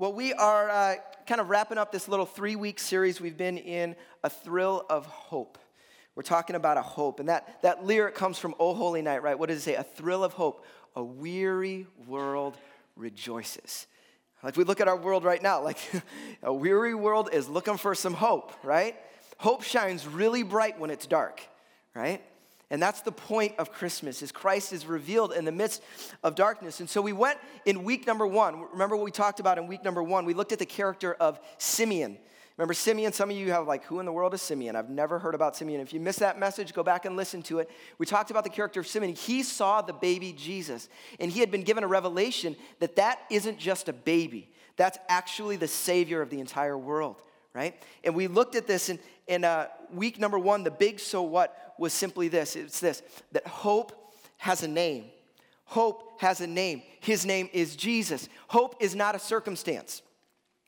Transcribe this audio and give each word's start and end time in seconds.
Well, 0.00 0.12
we 0.12 0.32
are 0.32 0.70
uh, 0.70 0.94
kind 1.26 1.40
of 1.40 1.50
wrapping 1.50 1.76
up 1.76 1.90
this 1.90 2.06
little 2.06 2.24
three 2.24 2.54
week 2.54 2.78
series 2.78 3.20
we've 3.20 3.36
been 3.36 3.58
in, 3.58 3.96
A 4.22 4.30
Thrill 4.30 4.86
of 4.88 5.06
Hope. 5.06 5.58
We're 6.14 6.22
talking 6.22 6.54
about 6.54 6.76
a 6.76 6.82
hope. 6.82 7.18
And 7.18 7.28
that, 7.28 7.60
that 7.62 7.84
lyric 7.84 8.14
comes 8.14 8.38
from 8.38 8.54
Oh 8.60 8.74
Holy 8.74 9.02
Night, 9.02 9.24
right? 9.24 9.36
What 9.36 9.48
does 9.48 9.58
it 9.58 9.62
say? 9.62 9.74
A 9.74 9.82
thrill 9.82 10.22
of 10.22 10.34
hope. 10.34 10.64
A 10.94 11.02
weary 11.02 11.88
world 12.06 12.56
rejoices. 12.94 13.88
Like 14.44 14.56
we 14.56 14.62
look 14.62 14.80
at 14.80 14.86
our 14.86 14.96
world 14.96 15.24
right 15.24 15.42
now, 15.42 15.64
like 15.64 15.78
a 16.44 16.54
weary 16.54 16.94
world 16.94 17.30
is 17.32 17.48
looking 17.48 17.76
for 17.76 17.92
some 17.96 18.14
hope, 18.14 18.52
right? 18.62 18.94
Hope 19.38 19.64
shines 19.64 20.06
really 20.06 20.44
bright 20.44 20.78
when 20.78 20.90
it's 20.90 21.08
dark, 21.08 21.42
right? 21.92 22.22
And 22.70 22.82
that's 22.82 23.00
the 23.00 23.12
point 23.12 23.54
of 23.58 23.72
Christmas, 23.72 24.20
is 24.20 24.30
Christ 24.30 24.74
is 24.74 24.84
revealed 24.84 25.32
in 25.32 25.46
the 25.46 25.52
midst 25.52 25.82
of 26.22 26.34
darkness. 26.34 26.80
And 26.80 26.88
so 26.88 27.00
we 27.00 27.14
went 27.14 27.38
in 27.64 27.82
week 27.82 28.06
number 28.06 28.26
one. 28.26 28.60
Remember 28.72 28.94
what 28.94 29.06
we 29.06 29.10
talked 29.10 29.40
about 29.40 29.56
in 29.56 29.66
week 29.66 29.82
number 29.82 30.02
one? 30.02 30.26
We 30.26 30.34
looked 30.34 30.52
at 30.52 30.58
the 30.58 30.66
character 30.66 31.14
of 31.14 31.40
Simeon. 31.56 32.18
Remember 32.58 32.74
Simeon? 32.74 33.12
Some 33.12 33.30
of 33.30 33.36
you 33.36 33.52
have 33.52 33.66
like, 33.66 33.84
who 33.84 34.00
in 34.00 34.06
the 34.06 34.12
world 34.12 34.34
is 34.34 34.42
Simeon? 34.42 34.76
I've 34.76 34.90
never 34.90 35.18
heard 35.18 35.34
about 35.34 35.56
Simeon. 35.56 35.80
If 35.80 35.94
you 35.94 36.00
missed 36.00 36.18
that 36.18 36.38
message, 36.38 36.74
go 36.74 36.82
back 36.82 37.04
and 37.04 37.16
listen 37.16 37.40
to 37.44 37.60
it. 37.60 37.70
We 37.98 38.04
talked 38.04 38.30
about 38.30 38.44
the 38.44 38.50
character 38.50 38.80
of 38.80 38.86
Simeon. 38.86 39.14
He 39.14 39.44
saw 39.44 39.80
the 39.80 39.92
baby 39.92 40.34
Jesus, 40.36 40.88
and 41.20 41.30
he 41.30 41.40
had 41.40 41.50
been 41.50 41.62
given 41.62 41.84
a 41.84 41.88
revelation 41.88 42.56
that 42.80 42.96
that 42.96 43.20
isn't 43.30 43.58
just 43.58 43.88
a 43.88 43.92
baby. 43.92 44.50
That's 44.76 44.98
actually 45.08 45.56
the 45.56 45.68
savior 45.68 46.20
of 46.20 46.30
the 46.30 46.40
entire 46.40 46.76
world, 46.76 47.22
right? 47.54 47.80
And 48.02 48.14
we 48.14 48.26
looked 48.26 48.56
at 48.56 48.66
this 48.66 48.88
in, 48.88 48.98
in 49.28 49.44
uh, 49.44 49.68
week 49.92 50.18
number 50.18 50.38
one, 50.38 50.64
the 50.64 50.70
big 50.72 50.98
so 50.98 51.22
what 51.22 51.67
was 51.78 51.92
simply 51.92 52.28
this 52.28 52.56
it's 52.56 52.80
this 52.80 53.02
that 53.32 53.46
hope 53.46 54.12
has 54.38 54.62
a 54.62 54.68
name. 54.68 55.06
Hope 55.64 56.20
has 56.20 56.40
a 56.40 56.46
name. 56.46 56.82
His 57.00 57.26
name 57.26 57.50
is 57.52 57.76
Jesus. 57.76 58.28
Hope 58.48 58.76
is 58.80 58.94
not 58.94 59.14
a 59.14 59.18
circumstance. 59.18 60.02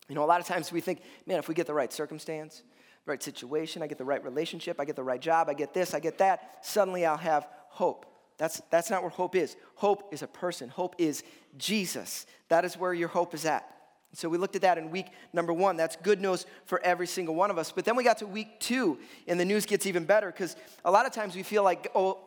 You 0.09 0.15
know, 0.15 0.25
a 0.25 0.27
lot 0.27 0.41
of 0.41 0.47
times 0.47 0.71
we 0.73 0.81
think, 0.81 1.01
man, 1.25 1.39
if 1.39 1.49
we 1.49 1.55
get 1.55 1.67
the 1.67 1.73
right 1.73 1.93
circumstance, 1.93 2.63
the 3.07 3.11
right 3.11 3.23
situation, 3.23 3.81
I 3.83 3.87
get 3.87 3.97
the 3.97 4.05
right 4.05 4.23
relationship, 4.23 4.79
I 4.79 4.85
get 4.85 4.97
the 4.97 5.03
right 5.03 5.21
job, 5.21 5.49
I 5.49 5.55
get 5.55 5.73
this, 5.73 5.95
I 5.95 6.01
get 6.01 6.19
that, 6.19 6.59
suddenly 6.63 7.07
I'll 7.07 7.17
have 7.17 7.47
hope. 7.69 8.07
That's, 8.37 8.61
that's 8.71 8.91
not 8.91 9.03
where 9.03 9.11
hope 9.11 9.37
is. 9.37 9.57
Hope 9.77 10.13
is 10.13 10.23
a 10.23 10.27
person, 10.27 10.69
hope 10.69 10.97
is 10.99 11.23
Jesus. 11.57 12.27
That 12.49 12.65
is 12.65 12.77
where 12.77 12.93
your 12.93 13.09
hope 13.09 13.35
is 13.35 13.47
at. 13.47 13.71
So 14.13 14.29
we 14.29 14.39
looked 14.39 14.57
at 14.57 14.63
that 14.63 14.77
in 14.77 14.91
week 14.91 15.07
number 15.33 15.53
one. 15.53 15.77
That's 15.77 15.97
good 15.97 16.21
news 16.21 16.45
for 16.65 16.81
every 16.83 17.07
single 17.07 17.35
one 17.35 17.51
of 17.51 17.59
us. 17.59 17.71
But 17.71 17.85
then 17.85 17.95
we 17.95 18.03
got 18.03 18.19
to 18.19 18.27
week 18.27 18.59
two, 18.59 18.99
and 19.29 19.39
the 19.39 19.45
news 19.45 19.67
gets 19.67 19.87
even 19.87 20.05
better 20.05 20.27
because 20.27 20.57
a 20.85 20.91
lot 20.91 21.07
of 21.07 21.13
times 21.13 21.37
we 21.37 21.43
feel 21.43 21.63
like, 21.63 21.91
oh, 21.95 22.19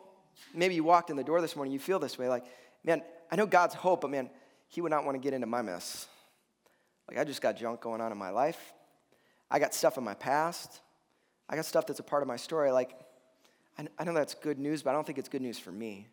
maybe 0.54 0.74
you 0.74 0.84
walked 0.84 1.10
in 1.10 1.16
the 1.16 1.24
door 1.24 1.40
this 1.40 1.56
morning, 1.56 1.72
you 1.72 1.78
feel 1.78 1.98
this 1.98 2.18
way 2.18 2.28
like, 2.28 2.44
man, 2.84 3.02
I 3.30 3.36
know 3.36 3.46
God's 3.46 3.74
hope, 3.74 4.00
but 4.00 4.10
man, 4.10 4.30
He 4.68 4.80
would 4.80 4.90
not 4.90 5.04
want 5.04 5.14
to 5.16 5.20
get 5.20 5.34
into 5.34 5.46
my 5.46 5.62
mess. 5.62 6.06
Like, 7.08 7.18
I 7.18 7.24
just 7.24 7.42
got 7.42 7.56
junk 7.56 7.82
going 7.82 8.00
on 8.00 8.12
in 8.12 8.18
my 8.18 8.30
life. 8.30 8.72
I 9.50 9.58
got 9.58 9.74
stuff 9.74 9.98
in 9.98 10.04
my 10.04 10.14
past. 10.14 10.80
I 11.48 11.56
got 11.56 11.66
stuff 11.66 11.86
that's 11.86 12.00
a 12.00 12.04
part 12.04 12.22
of 12.22 12.28
my 12.28 12.36
story. 12.36 12.70
Like, 12.70 12.98
I 13.98 14.04
know 14.04 14.14
that's 14.14 14.34
good 14.34 14.58
news, 14.58 14.82
but 14.82 14.90
I 14.90 14.92
don't 14.94 15.04
think 15.04 15.18
it's 15.18 15.28
good 15.28 15.42
news 15.42 15.58
for 15.58 15.72
me. 15.72 16.08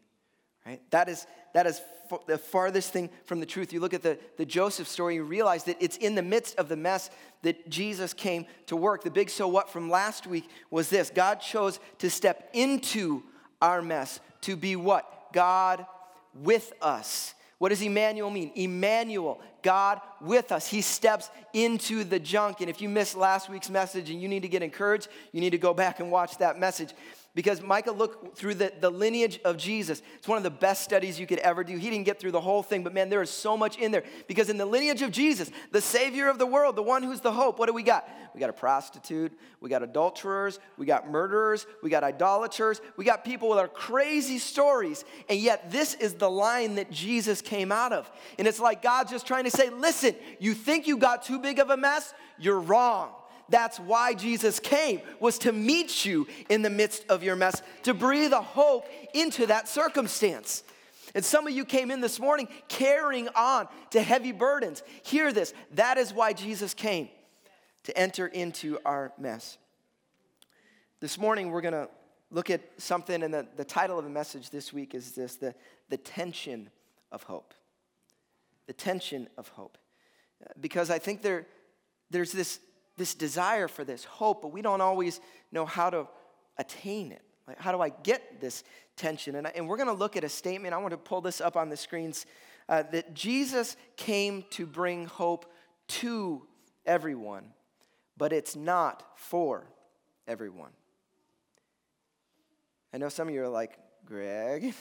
Right? 0.66 0.81
That 0.92 1.09
is, 1.09 1.26
that 1.54 1.66
is 1.66 1.81
the 2.28 2.38
farthest 2.38 2.92
thing 2.92 3.09
from 3.26 3.40
the 3.40 3.45
truth. 3.45 3.73
You 3.73 3.80
look 3.80 3.94
at 3.94 4.04
the, 4.04 4.17
the 4.38 4.45
Joseph 4.45 4.88
story, 4.88 5.16
you 5.16 5.23
realize 5.23 5.64
that 5.66 5.78
it's 5.80 5.98
in 5.98 6.16
the 6.16 6.22
midst 6.22 6.58
of 6.58 6.70
the 6.70 6.76
mess 6.76 7.09
that 7.42 7.70
Jesus 7.70 8.14
came 8.14 8.45
to 8.67 8.76
work. 8.76 9.04
The 9.04 9.09
big 9.09 9.30
so 9.30 9.48
what 9.48 9.70
from 9.70 9.89
last 9.89 10.28
week 10.28 10.50
was 10.70 10.89
this 10.89 11.09
God 11.09 11.36
chose 11.42 11.80
to 12.00 12.09
step 12.09 12.50
into 12.54 13.23
our 13.62 13.82
mess 13.82 14.20
to 14.42 14.56
be 14.56 14.76
what? 14.76 15.34
God 15.34 15.86
with 16.34 16.73
us. 16.82 17.34
What 17.58 17.70
does 17.70 17.82
Emmanuel 17.82 18.32
mean? 18.32 18.52
Emmanuel, 18.56 19.39
God 19.62 20.02
with 20.20 20.52
us. 20.52 20.67
He 20.67 20.82
steps 20.82 21.30
into 21.54 22.04
the 22.04 22.20
junk. 22.20 22.59
And 22.59 22.72
if 22.72 22.82
you 22.82 22.89
missed 22.89 23.16
last 23.16 23.50
week's 23.50 23.70
message 23.70 24.09
and 24.09 24.20
you 24.20 24.28
need 24.28 24.42
to 24.42 24.48
get 24.48 24.64
encouraged, 24.64 25.09
you 25.32 25.42
need 25.42 25.52
to 25.52 25.59
go 25.59 25.72
back 25.72 26.00
and 26.00 26.12
watch 26.12 26.38
that 26.39 26.59
message 26.59 26.94
because 27.34 27.62
Micah 27.62 27.92
looked 27.92 28.38
through 28.38 28.56
the, 28.56 28.73
the 28.82 28.89
lineage 28.89 29.39
of 29.45 29.55
Jesus. 29.55 30.02
It's 30.17 30.28
one 30.28 30.38
of 30.38 30.44
the 30.44 30.50
best 30.50 30.83
studies 30.83 31.17
you 31.17 31.26
could 31.26 31.39
ever 31.39 31.64
do. 31.64 31.78
He 31.78 31.89
didn't 31.89 32.05
get 32.05 32.20
through 32.20 32.32
the 32.32 32.42
whole 32.42 32.61
thing, 32.61 32.83
but 32.83 32.94
man, 32.94 33.10
there 33.10 33.22
is 33.22 33.30
so 33.30 33.55
much 33.55 33.78
in 33.78 33.92
there. 33.92 34.04
Because 34.28 34.50
in 34.50 34.58
the 34.58 34.66
lineage 34.66 35.02
of 35.02 35.11
Jesus, 35.11 35.50
the 35.72 35.80
Savior 35.80 36.28
of 36.28 36.39
the 36.39 36.45
world, 36.45 36.76
the 36.76 36.83
one 36.83 37.04
who's 37.04 37.22
the 37.22 37.32
hope, 37.32 37.58
what 37.58 37.67
do 37.67 37.73
we 37.73 37.83
got? 37.83 38.10
We 38.33 38.42
got 38.42 38.50
a 38.50 38.54
prostitute, 38.54 39.32
we 39.61 39.70
got 39.70 39.82
adulterers, 39.82 40.60
we 40.78 40.86
got 40.86 41.10
murderers, 41.10 41.66
we 41.82 41.89
got 41.89 42.04
idolaters, 42.04 42.82
we 42.98 43.05
got 43.05 43.23
people 43.23 43.50
with 43.50 43.60
our 43.60 43.70
crazy 43.70 44.38
stories. 44.38 45.05
And 45.30 45.39
yet, 45.39 45.72
this 45.72 45.94
is 45.94 46.16
the 46.16 46.30
line 46.30 46.76
that 46.76 46.92
Jesus 46.92 47.42
came 47.42 47.72
out 47.72 47.94
of. 47.94 48.11
And 48.39 48.48
it's 48.48 48.60
like 48.60 48.82
God 48.82 49.08
just 49.08 49.26
trying 49.26 49.45
to 49.45 49.52
say, 49.52 49.70
listen, 49.70 50.16
you 50.39 50.54
think 50.54 50.86
you 50.86 50.98
got 50.98 51.23
too 51.23 51.39
big 51.39 51.60
of 51.60 51.70
a 51.70 51.78
mess? 51.78 52.14
You're 52.38 52.60
wrong. 52.60 53.11
That's 53.52 53.80
why 53.80 54.14
Jesus 54.14 54.60
came, 54.60 55.02
was 55.20 55.38
to 55.39 55.52
meet 55.52 56.06
you 56.06 56.28
in 56.50 56.62
the 56.62 56.70
midst 56.70 57.06
of 57.10 57.22
your 57.22 57.36
mess, 57.36 57.62
to 57.84 57.94
breathe 57.94 58.32
a 58.32 58.42
hope 58.42 58.88
into 59.14 59.45
that 59.48 59.67
circumstance. 59.67 60.64
And 61.14 61.23
some 61.23 61.45
of 61.45 61.54
you 61.54 61.66
came 61.66 61.92
in 61.92 62.00
this 62.00 62.20
morning 62.20 62.48
carrying 62.70 63.28
on 63.36 63.67
to 63.90 64.02
heavy 64.02 64.32
burdens. 64.32 64.82
Hear 65.04 65.34
this. 65.34 65.54
That 65.73 65.98
is 65.98 66.14
why 66.14 66.32
Jesus 66.32 66.73
came, 66.73 67.10
to 67.84 67.98
enter 67.98 68.26
into 68.26 68.80
our 68.86 69.11
mess. 69.20 69.58
This 71.02 71.17
morning, 71.17 71.52
we're 71.52 71.61
going 71.61 71.73
to 71.73 71.90
look 72.32 72.50
at 72.50 72.61
something, 72.78 73.22
and 73.22 73.34
the, 73.34 73.45
the 73.58 73.66
title 73.66 73.98
of 73.98 74.06
the 74.06 74.10
message 74.10 74.50
this 74.50 74.72
week 74.72 74.95
is 74.95 75.11
this 75.11 75.36
the, 75.36 75.54
the 75.90 75.98
tension 75.98 76.70
of 77.11 77.23
hope. 77.23 77.54
The 78.67 78.73
tension 78.73 79.28
of 79.38 79.50
hope. 79.50 79.78
Because 80.61 80.90
I 80.90 81.00
think 81.00 81.22
there, 81.22 81.45
there's 82.10 82.32
this 82.32 82.60
this 82.98 83.14
desire 83.14 83.68
for 83.68 83.84
this 83.84 84.04
hope, 84.04 84.42
but 84.42 84.50
we 84.50 84.62
don't 84.62 84.82
always 84.82 85.20
know 85.52 85.66
how 85.66 85.90
to 85.90 86.08
attain 86.58 87.12
it. 87.12 87.22
Like, 87.48 87.60
how 87.60 87.72
do 87.72 87.82
I 87.82 87.90
get 87.90 88.40
this 88.40 88.64
tension? 88.96 89.36
And, 89.36 89.48
I, 89.48 89.52
and 89.56 89.68
we're 89.68 89.78
going 89.78 89.88
to 89.88 89.94
look 89.94 90.16
at 90.16 90.24
a 90.24 90.30
statement. 90.30 90.74
I 90.74 90.78
want 90.78 90.92
to 90.92 90.98
pull 90.98 91.22
this 91.22 91.42
up 91.42 91.58
on 91.58 91.70
the 91.70 91.78
screens 91.78 92.26
uh, 92.70 92.84
that 92.92 93.14
Jesus 93.14 93.76
came 93.98 94.46
to 94.52 94.66
bring 94.66 95.06
hope 95.06 95.52
to 95.88 96.46
everyone, 96.86 97.46
but 98.18 98.32
it's 98.32 98.56
not 98.56 99.04
for 99.16 99.68
everyone. 100.28 100.72
I 102.94 102.98
know 102.98 103.10
some 103.10 103.28
of 103.28 103.34
you 103.34 103.42
are 103.42 103.50
like, 103.50 103.78
Greg. 104.06 104.73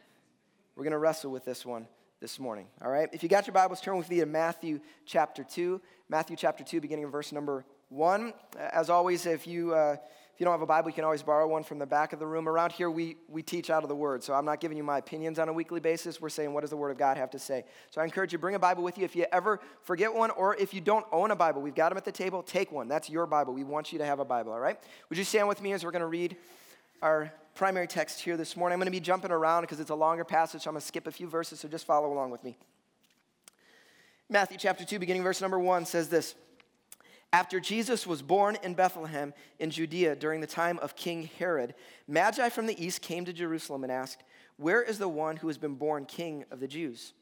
we're 0.76 0.84
going 0.84 0.92
to 0.92 0.98
wrestle 0.98 1.30
with 1.30 1.44
this 1.44 1.66
one 1.66 1.86
this 2.22 2.38
morning, 2.38 2.68
all 2.80 2.88
right? 2.88 3.08
If 3.12 3.24
you 3.24 3.28
got 3.28 3.48
your 3.48 3.52
Bibles, 3.52 3.80
turn 3.80 3.96
with 3.98 4.08
me 4.08 4.20
to 4.20 4.26
Matthew 4.26 4.78
chapter 5.04 5.42
2. 5.42 5.80
Matthew 6.08 6.36
chapter 6.36 6.62
2, 6.62 6.80
beginning 6.80 7.04
in 7.04 7.10
verse 7.10 7.32
number 7.32 7.64
1. 7.88 8.32
As 8.56 8.90
always, 8.90 9.26
if 9.26 9.44
you, 9.44 9.74
uh, 9.74 9.96
if 10.32 10.40
you 10.40 10.44
don't 10.44 10.54
have 10.54 10.62
a 10.62 10.66
Bible, 10.66 10.88
you 10.88 10.94
can 10.94 11.02
always 11.02 11.24
borrow 11.24 11.48
one 11.48 11.64
from 11.64 11.80
the 11.80 11.86
back 11.86 12.12
of 12.12 12.20
the 12.20 12.26
room. 12.26 12.48
Around 12.48 12.70
here, 12.70 12.92
we, 12.92 13.16
we 13.28 13.42
teach 13.42 13.70
out 13.70 13.82
of 13.82 13.88
the 13.88 13.96
Word, 13.96 14.22
so 14.22 14.34
I'm 14.34 14.44
not 14.44 14.60
giving 14.60 14.76
you 14.76 14.84
my 14.84 14.98
opinions 14.98 15.40
on 15.40 15.48
a 15.48 15.52
weekly 15.52 15.80
basis. 15.80 16.20
We're 16.20 16.28
saying, 16.28 16.52
what 16.52 16.60
does 16.60 16.70
the 16.70 16.76
Word 16.76 16.92
of 16.92 16.96
God 16.96 17.16
have 17.16 17.30
to 17.30 17.40
say? 17.40 17.64
So 17.90 18.00
I 18.00 18.04
encourage 18.04 18.32
you, 18.32 18.38
bring 18.38 18.54
a 18.54 18.60
Bible 18.60 18.84
with 18.84 18.98
you. 18.98 19.04
If 19.04 19.16
you 19.16 19.26
ever 19.32 19.58
forget 19.82 20.14
one, 20.14 20.30
or 20.30 20.54
if 20.54 20.72
you 20.72 20.80
don't 20.80 21.04
own 21.10 21.32
a 21.32 21.36
Bible, 21.36 21.60
we've 21.60 21.74
got 21.74 21.88
them 21.88 21.98
at 21.98 22.04
the 22.04 22.12
table, 22.12 22.44
take 22.44 22.70
one. 22.70 22.86
That's 22.86 23.10
your 23.10 23.26
Bible. 23.26 23.52
We 23.52 23.64
want 23.64 23.92
you 23.92 23.98
to 23.98 24.06
have 24.06 24.20
a 24.20 24.24
Bible, 24.24 24.52
all 24.52 24.60
right? 24.60 24.78
Would 25.08 25.18
you 25.18 25.24
stand 25.24 25.48
with 25.48 25.60
me 25.60 25.72
as 25.72 25.84
we're 25.84 25.90
going 25.90 26.02
to 26.02 26.06
read 26.06 26.36
our 27.02 27.32
primary 27.54 27.86
text 27.86 28.20
here 28.20 28.36
this 28.36 28.56
morning. 28.56 28.74
I'm 28.74 28.80
going 28.80 28.86
to 28.86 28.92
be 28.92 29.00
jumping 29.00 29.30
around 29.30 29.62
because 29.62 29.80
it's 29.80 29.90
a 29.90 29.94
longer 29.94 30.24
passage, 30.24 30.62
so 30.62 30.70
I'm 30.70 30.74
going 30.74 30.80
to 30.80 30.86
skip 30.86 31.06
a 31.06 31.12
few 31.12 31.26
verses, 31.26 31.60
so 31.60 31.68
just 31.68 31.86
follow 31.86 32.12
along 32.12 32.30
with 32.30 32.42
me. 32.42 32.56
Matthew 34.28 34.56
chapter 34.56 34.84
2, 34.84 34.98
beginning 34.98 35.22
verse 35.22 35.40
number 35.40 35.58
1 35.58 35.84
says 35.84 36.08
this 36.08 36.34
After 37.32 37.60
Jesus 37.60 38.06
was 38.06 38.22
born 38.22 38.56
in 38.62 38.74
Bethlehem 38.74 39.34
in 39.58 39.70
Judea 39.70 40.16
during 40.16 40.40
the 40.40 40.46
time 40.46 40.78
of 40.78 40.96
King 40.96 41.28
Herod, 41.38 41.74
Magi 42.08 42.48
from 42.48 42.66
the 42.66 42.82
east 42.82 43.02
came 43.02 43.26
to 43.26 43.32
Jerusalem 43.32 43.82
and 43.82 43.92
asked, 43.92 44.24
Where 44.56 44.82
is 44.82 44.98
the 44.98 45.08
one 45.08 45.36
who 45.36 45.48
has 45.48 45.58
been 45.58 45.74
born 45.74 46.06
king 46.06 46.44
of 46.50 46.60
the 46.60 46.68
Jews? 46.68 47.12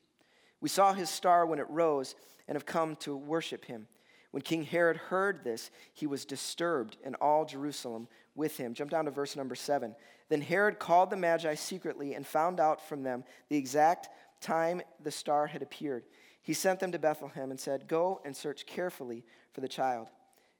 We 0.60 0.68
saw 0.68 0.92
his 0.92 1.10
star 1.10 1.46
when 1.46 1.58
it 1.58 1.68
rose 1.68 2.14
and 2.46 2.54
have 2.54 2.66
come 2.66 2.94
to 2.96 3.16
worship 3.16 3.64
him. 3.64 3.88
When 4.30 4.42
King 4.42 4.62
Herod 4.62 4.96
heard 4.96 5.42
this, 5.42 5.70
he 5.92 6.06
was 6.06 6.24
disturbed, 6.24 6.96
and 7.04 7.16
all 7.16 7.44
Jerusalem 7.44 8.06
with 8.34 8.56
him. 8.56 8.74
Jump 8.74 8.90
down 8.90 9.04
to 9.04 9.10
verse 9.10 9.36
number 9.36 9.54
seven. 9.54 9.94
Then 10.28 10.40
Herod 10.40 10.78
called 10.78 11.10
the 11.10 11.16
Magi 11.16 11.54
secretly 11.54 12.14
and 12.14 12.26
found 12.26 12.60
out 12.60 12.86
from 12.86 13.02
them 13.02 13.24
the 13.48 13.56
exact 13.56 14.08
time 14.40 14.80
the 15.02 15.10
star 15.10 15.46
had 15.46 15.62
appeared. 15.62 16.04
He 16.42 16.52
sent 16.54 16.80
them 16.80 16.92
to 16.92 16.98
Bethlehem 16.98 17.50
and 17.50 17.60
said, 17.60 17.88
Go 17.88 18.20
and 18.24 18.34
search 18.34 18.66
carefully 18.66 19.24
for 19.52 19.60
the 19.60 19.68
child. 19.68 20.08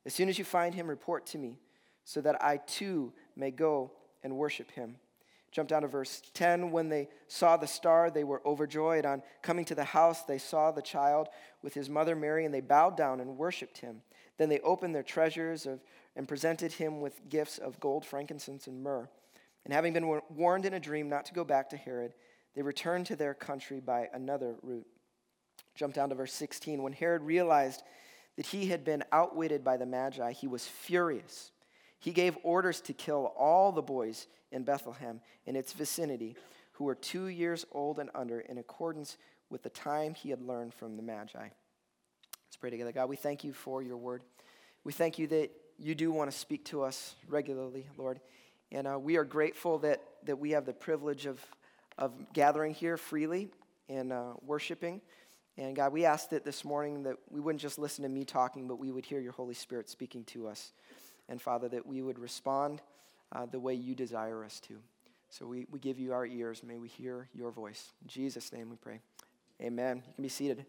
As 0.05 0.15
soon 0.15 0.29
as 0.29 0.39
you 0.39 0.45
find 0.45 0.75
him, 0.75 0.89
report 0.89 1.27
to 1.27 1.39
me, 1.39 1.59
so 2.05 2.21
that 2.21 2.43
I 2.43 2.59
too 2.59 3.13
may 3.37 3.51
go 3.51 3.93
and 4.23 4.37
worship 4.37 4.71
him. 4.71 4.97
Jump 5.53 5.69
down 5.69 5.83
to 5.83 5.89
verse 5.89 6.23
10. 6.35 6.71
When 6.71 6.89
they 6.89 7.09
saw 7.27 7.57
the 7.57 7.67
star, 7.67 8.11
they 8.11 8.25
were 8.25 8.43
overjoyed. 8.47 9.05
On 9.05 9.23
coming 9.43 9.65
to 9.67 9.75
the 9.75 9.85
house, 9.85 10.23
they 10.23 10.39
saw 10.39 10.71
the 10.71 10.83
child 10.83 11.29
with 11.63 11.75
his 11.75 11.91
mother 11.91 12.15
Mary, 12.15 12.45
and 12.45 12.55
they 12.55 12.61
bowed 12.61 12.97
down 12.97 13.21
and 13.21 13.37
worshiped 13.37 13.79
him. 13.79 14.03
Then 14.39 14.49
they 14.49 14.61
opened 14.61 14.95
their 14.95 15.03
treasures 15.03 15.67
of, 15.67 15.81
and 16.17 16.29
presented 16.29 16.73
him 16.73 17.01
with 17.01 17.29
gifts 17.29 17.59
of 17.59 17.81
gold, 17.81 18.05
frankincense, 18.05 18.67
and 18.67 18.83
myrrh. 18.83 19.09
And 19.65 19.75
having 19.75 19.93
been 19.93 20.21
warned 20.31 20.65
in 20.65 20.75
a 20.75 20.81
dream 20.81 21.09
not 21.09 21.27
to 21.27 21.35
go 21.35 21.45
back 21.45 21.71
to 21.71 21.77
Herod, 21.77 22.15
they 22.55 22.63
returned 22.63 23.07
to 23.07 23.17
their 23.17 23.35
country 23.35 23.81
by 23.81 24.09
another 24.13 24.57
route. 24.63 24.87
Jump 25.75 25.95
down 25.95 26.09
to 26.09 26.15
verse 26.15 26.33
16. 26.33 26.83
When 26.83 26.93
Herod 26.93 27.23
realized 27.23 27.83
that 28.37 28.47
he 28.47 28.67
had 28.67 28.85
been 28.85 29.05
outwitted 29.13 29.63
by 29.63 29.77
the 29.77 29.87
Magi, 29.87 30.33
he 30.33 30.47
was 30.47 30.67
furious. 30.67 31.53
He 31.99 32.13
gave 32.13 32.37
orders 32.43 32.81
to 32.83 32.93
kill 32.93 33.33
all 33.37 33.73
the 33.73 33.83
boys 33.83 34.27
in 34.51 34.65
Bethlehem 34.65 35.21
and 35.47 35.57
its 35.57 35.73
vicinity 35.73 36.37
who 36.73 36.85
were 36.85 36.95
two 36.95 37.27
years 37.27 37.67
old 37.73 37.99
and 37.99 38.09
under, 38.15 38.41
in 38.41 38.57
accordance 38.59 39.19
with 39.51 39.63
the 39.63 39.69
time 39.69 40.15
he 40.15 40.31
had 40.31 40.41
learned 40.41 40.73
from 40.73 40.97
the 40.97 41.03
Magi. 41.03 41.39
Let's 41.39 42.57
pray 42.59 42.71
together. 42.71 42.93
God, 42.93 43.09
we 43.09 43.17
thank 43.17 43.45
you 43.45 43.53
for 43.53 43.83
your 43.83 43.99
word. 43.99 44.23
We 44.83 44.93
thank 44.93 45.19
you 45.19 45.27
that 45.29 45.51
you 45.81 45.95
do 45.95 46.13
want 46.13 46.31
to 46.31 46.37
speak 46.37 46.65
to 46.67 46.83
us 46.83 47.15
regularly, 47.29 47.87
Lord. 47.97 48.21
And 48.71 48.87
uh, 48.87 48.99
we 48.99 49.17
are 49.17 49.25
grateful 49.25 49.79
that, 49.79 50.03
that 50.27 50.39
we 50.39 50.51
have 50.51 50.67
the 50.67 50.73
privilege 50.73 51.27
of, 51.27 51.41
of 51.99 52.13
gathering 52.33 52.75
here 52.75 52.97
freely 52.97 53.49
and 53.89 54.13
uh, 54.13 54.35
worshiping. 54.45 55.01
And 55.57 55.75
God, 55.75 55.93
we 55.93 56.05
ask 56.05 56.31
that 56.31 56.45
this 56.45 56.65
morning 56.65 57.03
that 57.05 57.17
we 57.31 57.41
wouldn't 57.41 57.61
just 57.61 57.79
listen 57.79 58.03
to 58.03 58.09
me 58.09 58.25
talking, 58.25 58.69
but 58.69 58.79
we 58.79 58.93
would 58.93 59.05
hear 59.05 59.21
your 59.21 59.33
Holy 59.33 59.55
Spirit 59.55 59.89
speaking 59.89 60.25
to 60.25 60.47
us. 60.47 60.73
And 61.29 61.41
Father, 61.41 61.69
that 61.71 61.87
we 61.87 62.03
would 62.03 62.19
respond 62.19 62.83
uh, 63.33 63.47
the 63.47 63.61
way 63.61 63.75
you 63.75 63.95
desire 63.95 64.45
us 64.45 64.61
to. 64.61 64.77
So 65.31 65.47
we, 65.47 65.67
we 65.71 65.79
give 65.79 65.99
you 65.99 66.13
our 66.13 66.27
ears. 66.27 66.63
May 66.63 66.79
we 66.79 66.89
hear 66.89 67.29
your 67.35 67.51
voice. 67.51 67.93
In 68.03 68.09
Jesus' 68.09 68.53
name 68.53 68.71
we 68.71 68.77
pray. 68.77 69.01
Amen. 69.61 70.03
You 70.07 70.13
can 70.15 70.23
be 70.23 70.29
seated. 70.29 70.67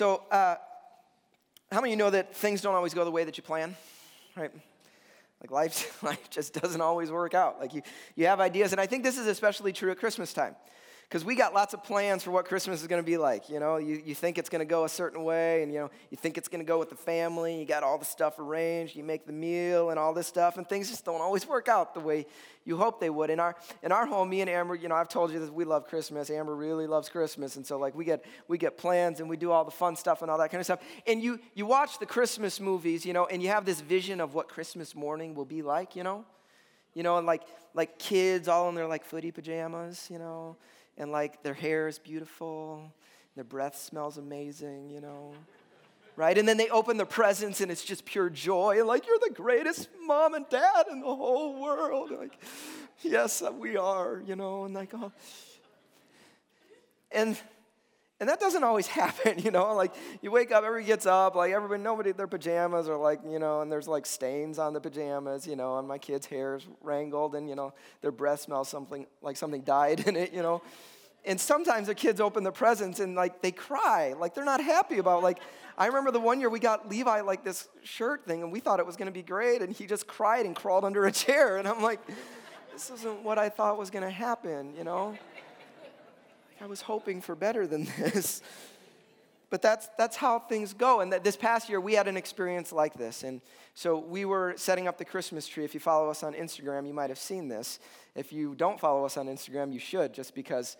So, 0.00 0.22
uh, 0.30 0.56
how 1.70 1.82
many 1.82 1.92
of 1.92 1.98
you 1.98 2.02
know 2.02 2.08
that 2.08 2.34
things 2.34 2.62
don't 2.62 2.74
always 2.74 2.94
go 2.94 3.04
the 3.04 3.10
way 3.10 3.24
that 3.24 3.36
you 3.36 3.42
plan? 3.42 3.76
Right? 4.34 4.50
Like 5.42 5.50
life, 5.50 6.02
life 6.02 6.30
just 6.30 6.54
doesn't 6.54 6.80
always 6.80 7.10
work 7.10 7.34
out. 7.34 7.60
Like 7.60 7.74
you, 7.74 7.82
you 8.16 8.24
have 8.24 8.40
ideas, 8.40 8.72
and 8.72 8.80
I 8.80 8.86
think 8.86 9.04
this 9.04 9.18
is 9.18 9.26
especially 9.26 9.74
true 9.74 9.90
at 9.90 9.98
Christmas 9.98 10.32
time 10.32 10.56
because 11.10 11.24
we 11.24 11.34
got 11.34 11.52
lots 11.52 11.74
of 11.74 11.82
plans 11.82 12.22
for 12.22 12.30
what 12.30 12.44
Christmas 12.44 12.82
is 12.82 12.86
going 12.86 13.02
to 13.02 13.06
be 13.06 13.16
like. 13.16 13.50
You 13.50 13.58
know, 13.58 13.78
you, 13.78 14.00
you 14.06 14.14
think 14.14 14.38
it's 14.38 14.48
going 14.48 14.60
to 14.60 14.64
go 14.64 14.84
a 14.84 14.88
certain 14.88 15.24
way, 15.24 15.60
and 15.64 15.72
you 15.72 15.80
know, 15.80 15.90
you 16.08 16.16
think 16.16 16.38
it's 16.38 16.46
going 16.46 16.60
to 16.60 16.66
go 16.66 16.78
with 16.78 16.88
the 16.88 16.94
family. 16.94 17.58
You 17.58 17.66
got 17.66 17.82
all 17.82 17.98
the 17.98 18.04
stuff 18.04 18.38
arranged. 18.38 18.94
You 18.94 19.02
make 19.02 19.26
the 19.26 19.32
meal 19.32 19.90
and 19.90 19.98
all 19.98 20.14
this 20.14 20.28
stuff, 20.28 20.56
and 20.56 20.68
things 20.68 20.88
just 20.88 21.04
don't 21.04 21.20
always 21.20 21.48
work 21.48 21.66
out 21.66 21.94
the 21.94 22.00
way 22.00 22.26
you 22.64 22.76
hope 22.76 23.00
they 23.00 23.10
would. 23.10 23.28
In 23.28 23.40
our 23.40 23.56
in 23.82 23.90
our 23.90 24.06
home, 24.06 24.30
me 24.30 24.40
and 24.40 24.48
Amber, 24.48 24.76
you 24.76 24.86
know, 24.86 24.94
I've 24.94 25.08
told 25.08 25.32
you 25.32 25.40
that 25.40 25.52
we 25.52 25.64
love 25.64 25.88
Christmas. 25.88 26.30
Amber 26.30 26.54
really 26.54 26.86
loves 26.86 27.08
Christmas, 27.08 27.56
and 27.56 27.66
so 27.66 27.76
like 27.76 27.96
we 27.96 28.04
get 28.04 28.24
we 28.46 28.56
get 28.56 28.78
plans 28.78 29.18
and 29.18 29.28
we 29.28 29.36
do 29.36 29.50
all 29.50 29.64
the 29.64 29.72
fun 29.72 29.96
stuff 29.96 30.22
and 30.22 30.30
all 30.30 30.38
that 30.38 30.52
kind 30.52 30.60
of 30.60 30.64
stuff. 30.64 30.78
And 31.08 31.20
you 31.20 31.40
you 31.54 31.66
watch 31.66 31.98
the 31.98 32.06
Christmas 32.06 32.60
movies, 32.60 33.04
you 33.04 33.14
know, 33.14 33.26
and 33.26 33.42
you 33.42 33.48
have 33.48 33.64
this 33.64 33.80
vision 33.80 34.20
of 34.20 34.34
what 34.34 34.48
Christmas 34.48 34.94
morning 34.94 35.34
will 35.34 35.44
be 35.44 35.62
like, 35.62 35.96
you 35.96 36.04
know, 36.04 36.24
you 36.94 37.02
know, 37.02 37.18
and 37.18 37.26
like 37.26 37.42
like 37.74 37.98
kids 37.98 38.46
all 38.46 38.68
in 38.68 38.76
their 38.76 38.86
like 38.86 39.04
footy 39.04 39.32
pajamas, 39.32 40.06
you 40.08 40.20
know 40.20 40.56
and 40.98 41.10
like 41.12 41.42
their 41.42 41.54
hair 41.54 41.88
is 41.88 41.98
beautiful, 41.98 42.92
their 43.34 43.44
breath 43.44 43.76
smells 43.76 44.18
amazing, 44.18 44.90
you 44.90 45.00
know. 45.00 45.32
Right? 46.16 46.36
And 46.36 46.46
then 46.46 46.56
they 46.56 46.68
open 46.68 46.98
the 46.98 47.06
presents 47.06 47.60
and 47.62 47.70
it's 47.70 47.84
just 47.84 48.04
pure 48.04 48.28
joy. 48.28 48.84
Like, 48.84 49.06
you're 49.06 49.20
the 49.20 49.32
greatest 49.32 49.88
mom 50.04 50.34
and 50.34 50.46
dad 50.50 50.86
in 50.90 51.00
the 51.00 51.06
whole 51.06 51.58
world. 51.62 52.10
Like, 52.10 52.38
yes, 53.00 53.42
we 53.58 53.78
are, 53.78 54.22
you 54.26 54.36
know, 54.36 54.64
and 54.64 54.74
like, 54.74 54.90
oh. 54.92 55.12
And 57.10 57.38
and 58.20 58.28
that 58.28 58.38
doesn't 58.38 58.62
always 58.62 58.86
happen, 59.00 59.38
you 59.38 59.50
know. 59.50 59.74
Like 59.74 59.92
you 60.20 60.30
wake 60.30 60.52
up, 60.52 60.62
everybody 60.62 60.86
gets 60.86 61.06
up, 61.06 61.34
like 61.34 61.52
everybody, 61.52 61.82
nobody, 61.82 62.12
their 62.12 62.26
pajamas 62.26 62.88
are 62.88 62.96
like, 62.96 63.20
you 63.28 63.38
know, 63.38 63.62
and 63.62 63.72
there's 63.72 63.88
like 63.88 64.06
stains 64.06 64.58
on 64.58 64.74
the 64.74 64.80
pajamas, 64.80 65.46
you 65.46 65.56
know, 65.56 65.78
and 65.78 65.88
my 65.88 65.98
kids' 65.98 66.26
hair's 66.26 66.66
wrangled, 66.82 67.34
and 67.34 67.48
you 67.48 67.54
know, 67.54 67.72
their 68.02 68.12
breath 68.12 68.42
smells 68.42 68.68
something 68.68 69.06
like 69.22 69.36
something 69.36 69.62
died 69.62 70.00
in 70.06 70.16
it, 70.16 70.32
you 70.32 70.42
know. 70.42 70.62
And 71.24 71.38
sometimes 71.38 71.88
the 71.88 71.94
kids 71.94 72.18
open 72.18 72.44
the 72.44 72.52
presents 72.52 72.98
and 72.98 73.14
like 73.14 73.42
they 73.42 73.52
cry, 73.52 74.14
like 74.18 74.34
they're 74.34 74.44
not 74.44 74.62
happy 74.62 74.98
about. 74.98 75.22
Like 75.22 75.38
I 75.76 75.86
remember 75.86 76.10
the 76.10 76.20
one 76.20 76.40
year 76.40 76.48
we 76.48 76.60
got 76.60 76.88
Levi 76.88 77.20
like 77.22 77.44
this 77.44 77.68
shirt 77.82 78.26
thing, 78.26 78.42
and 78.42 78.52
we 78.52 78.60
thought 78.60 78.80
it 78.80 78.86
was 78.86 78.96
going 78.96 79.06
to 79.06 79.12
be 79.12 79.22
great, 79.22 79.62
and 79.62 79.72
he 79.72 79.86
just 79.86 80.06
cried 80.06 80.46
and 80.46 80.54
crawled 80.54 80.84
under 80.84 81.06
a 81.06 81.12
chair, 81.12 81.56
and 81.56 81.66
I'm 81.66 81.82
like, 81.82 82.00
this 82.72 82.90
isn't 82.90 83.22
what 83.22 83.38
I 83.38 83.48
thought 83.48 83.78
was 83.78 83.90
going 83.90 84.04
to 84.04 84.10
happen, 84.10 84.74
you 84.76 84.84
know. 84.84 85.16
I 86.62 86.66
was 86.66 86.82
hoping 86.82 87.22
for 87.22 87.34
better 87.34 87.66
than 87.66 87.84
this. 87.98 88.42
but 89.48 89.62
that's, 89.62 89.88
that's 89.96 90.16
how 90.16 90.38
things 90.38 90.74
go. 90.74 91.00
And 91.00 91.12
that 91.12 91.24
this 91.24 91.36
past 91.36 91.70
year, 91.70 91.80
we 91.80 91.94
had 91.94 92.06
an 92.06 92.18
experience 92.18 92.70
like 92.70 92.94
this. 92.94 93.22
And 93.22 93.40
so 93.74 93.98
we 93.98 94.26
were 94.26 94.54
setting 94.56 94.86
up 94.86 94.98
the 94.98 95.04
Christmas 95.04 95.46
tree. 95.46 95.64
If 95.64 95.72
you 95.72 95.80
follow 95.80 96.10
us 96.10 96.22
on 96.22 96.34
Instagram, 96.34 96.86
you 96.86 96.92
might 96.92 97.08
have 97.08 97.18
seen 97.18 97.48
this. 97.48 97.78
If 98.14 98.30
you 98.30 98.54
don't 98.54 98.78
follow 98.78 99.06
us 99.06 99.16
on 99.16 99.26
Instagram, 99.26 99.72
you 99.72 99.78
should, 99.78 100.12
just 100.12 100.34
because, 100.34 100.76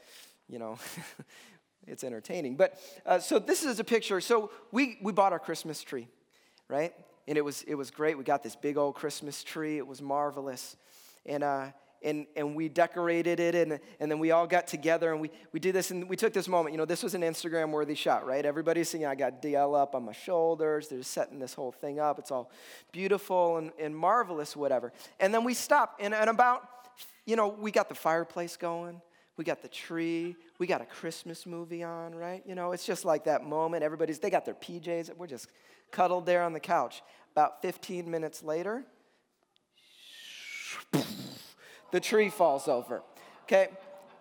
you 0.49 0.59
know, 0.59 0.79
it's 1.87 2.05
entertaining. 2.05 2.57
But 2.57 2.79
uh, 3.07 3.19
so 3.19 3.39
this 3.39 3.65
is 3.65 3.79
a 3.81 3.85
picture. 3.85 4.21
So 4.21 4.51
we, 4.73 4.99
we 5.01 5.13
bought 5.13 5.33
our 5.33 5.39
Christmas 5.39 5.83
tree, 5.83 6.09
right? 6.69 6.93
And 7.27 7.39
it 7.39 7.45
was, 7.45 7.63
it 7.63 7.75
was 7.75 7.91
great. 7.91 8.19
We 8.19 8.25
got 8.25 8.43
this 8.43 8.55
big 8.55 8.77
old 8.77 8.97
Christmas 8.97 9.43
tree. 9.43 9.79
It 9.79 9.87
was 9.87 10.03
marvelous. 10.03 10.77
And, 11.25 11.43
uh, 11.43 11.69
and, 12.03 12.27
and 12.37 12.55
we 12.55 12.69
decorated 12.69 13.41
it 13.41 13.55
and, 13.55 13.79
and 13.99 14.11
then 14.11 14.19
we 14.19 14.31
all 14.31 14.47
got 14.47 14.67
together 14.67 15.13
and 15.13 15.21
we, 15.21 15.31
we 15.53 15.61
did 15.61 15.75
this 15.75 15.91
and 15.91 16.09
we 16.09 16.17
took 16.17 16.33
this 16.33 16.49
moment. 16.49 16.73
You 16.73 16.79
know 16.79 16.85
this 16.85 17.03
was 17.03 17.15
an 17.15 17.23
instagram 17.23 17.71
worthy 17.71 17.95
shot 17.95 18.27
right? 18.27 18.45
Everybody's 18.45 18.89
singing 18.89 19.07
i 19.07 19.15
got 19.15 19.43
dl 19.43 19.81
up 19.81 19.95
on 19.95 20.05
my 20.05 20.13
shoulders. 20.13 20.89
They're 20.89 21.03
setting 21.03 21.39
this 21.39 21.55
whole 21.55 21.73
thing 21.73 22.01
up. 22.01 22.19
It's 22.19 22.31
all 22.31 22.51
beautiful 22.93 23.59
and, 23.59 23.73
and 23.79 23.97
marvelous 23.97 24.57
whatever. 24.57 24.93
And 25.19 25.33
then 25.35 25.45
we 25.45 25.55
stop 25.55 25.97
and, 26.01 26.15
and 26.15 26.31
about 26.31 26.69
you 27.27 27.37
know 27.37 27.49
we 27.49 27.71
got 27.71 27.89
the 27.89 27.95
fireplace 27.95 28.57
going. 28.57 29.01
We 29.37 29.45
got 29.45 29.63
the 29.63 29.69
tree. 29.69 30.37
We 30.59 30.67
got 30.67 30.81
a 30.81 30.87
christmas 30.87 31.47
movie 31.47 31.83
on 31.83 32.15
right? 32.15 32.43
You 32.47 32.55
know 32.55 32.73
it's 32.73 32.87
just 32.87 33.05
like 33.05 33.25
that 33.25 33.45
moment. 33.45 33.83
Everybody's 33.83 34.19
they 34.19 34.31
got 34.31 34.45
their 34.45 34.55
pjs 34.55 35.15
we're 35.17 35.27
just 35.27 35.49
cuddled 35.91 36.27
there 36.27 36.43
on 36.43 36.53
the 36.53 36.61
couch. 36.61 37.03
About 37.33 37.63
15 37.63 38.11
minutes 38.11 38.43
later 38.43 38.85
the 41.93 42.01
tree 42.01 42.31
falls 42.31 42.69
over. 42.69 43.03
Okay? 43.45 43.69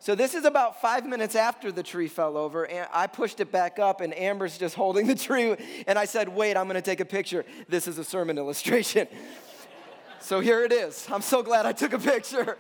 So 0.02 0.16
this 0.16 0.34
is 0.34 0.46
about 0.46 0.82
five 0.82 1.06
minutes 1.06 1.36
after 1.36 1.74
the 1.74 1.84
tree 1.84 2.08
fell 2.08 2.38
over, 2.38 2.66
and 2.66 2.88
I 2.94 3.08
pushed 3.08 3.42
it 3.42 3.52
back 3.52 3.80
up, 3.80 4.00
and 4.00 4.18
Amber's 4.18 4.58
just 4.58 4.76
holding 4.76 5.08
the 5.08 5.16
tree, 5.16 5.56
and 5.88 6.00
I 6.00 6.06
said, 6.06 6.30
"Wait, 6.30 6.56
I'm 6.56 6.66
going 6.66 6.76
to 6.76 6.82
take 6.82 7.02
a 7.02 7.06
picture. 7.06 7.46
This 7.68 7.86
is 7.86 7.98
a 7.98 8.04
sermon 8.06 8.38
illustration." 8.38 9.10
so 10.22 10.40
here 10.40 10.64
it 10.64 10.72
is. 10.72 11.06
I'm 11.12 11.22
so 11.22 11.44
glad 11.44 11.66
I 11.66 11.74
took 11.74 11.92
a 11.92 12.00
picture. 12.00 12.58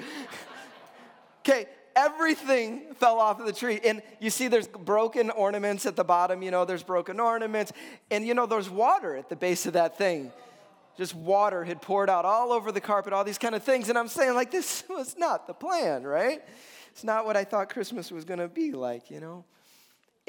okay, 1.41 1.67
everything 1.95 2.93
fell 2.95 3.19
off 3.19 3.39
of 3.39 3.45
the 3.45 3.53
tree, 3.53 3.79
and 3.85 4.01
you 4.19 4.29
see, 4.29 4.49
there's 4.49 4.67
broken 4.67 5.29
ornaments 5.29 5.85
at 5.85 5.95
the 5.95 6.03
bottom. 6.03 6.41
You 6.41 6.51
know, 6.51 6.65
there's 6.65 6.83
broken 6.83 7.21
ornaments, 7.21 7.71
and 8.11 8.27
you 8.27 8.33
know, 8.33 8.47
there's 8.47 8.69
water 8.69 9.15
at 9.15 9.29
the 9.29 9.37
base 9.37 9.65
of 9.65 9.73
that 9.73 9.97
thing 9.97 10.33
just 10.99 11.15
water 11.15 11.63
had 11.63 11.81
poured 11.81 12.09
out 12.09 12.25
all 12.25 12.51
over 12.51 12.73
the 12.73 12.81
carpet, 12.81 13.13
all 13.13 13.23
these 13.23 13.37
kind 13.37 13.55
of 13.55 13.63
things. 13.63 13.87
And 13.87 13.97
I'm 13.97 14.09
saying, 14.09 14.35
like, 14.35 14.51
this 14.51 14.83
was 14.89 15.17
not 15.17 15.47
the 15.47 15.53
plan, 15.53 16.03
right? 16.03 16.43
It's 16.91 17.05
not 17.05 17.25
what 17.25 17.37
I 17.37 17.45
thought 17.45 17.69
Christmas 17.69 18.11
was 18.11 18.25
going 18.25 18.39
to 18.39 18.49
be 18.49 18.73
like, 18.73 19.09
you 19.09 19.21
know? 19.21 19.45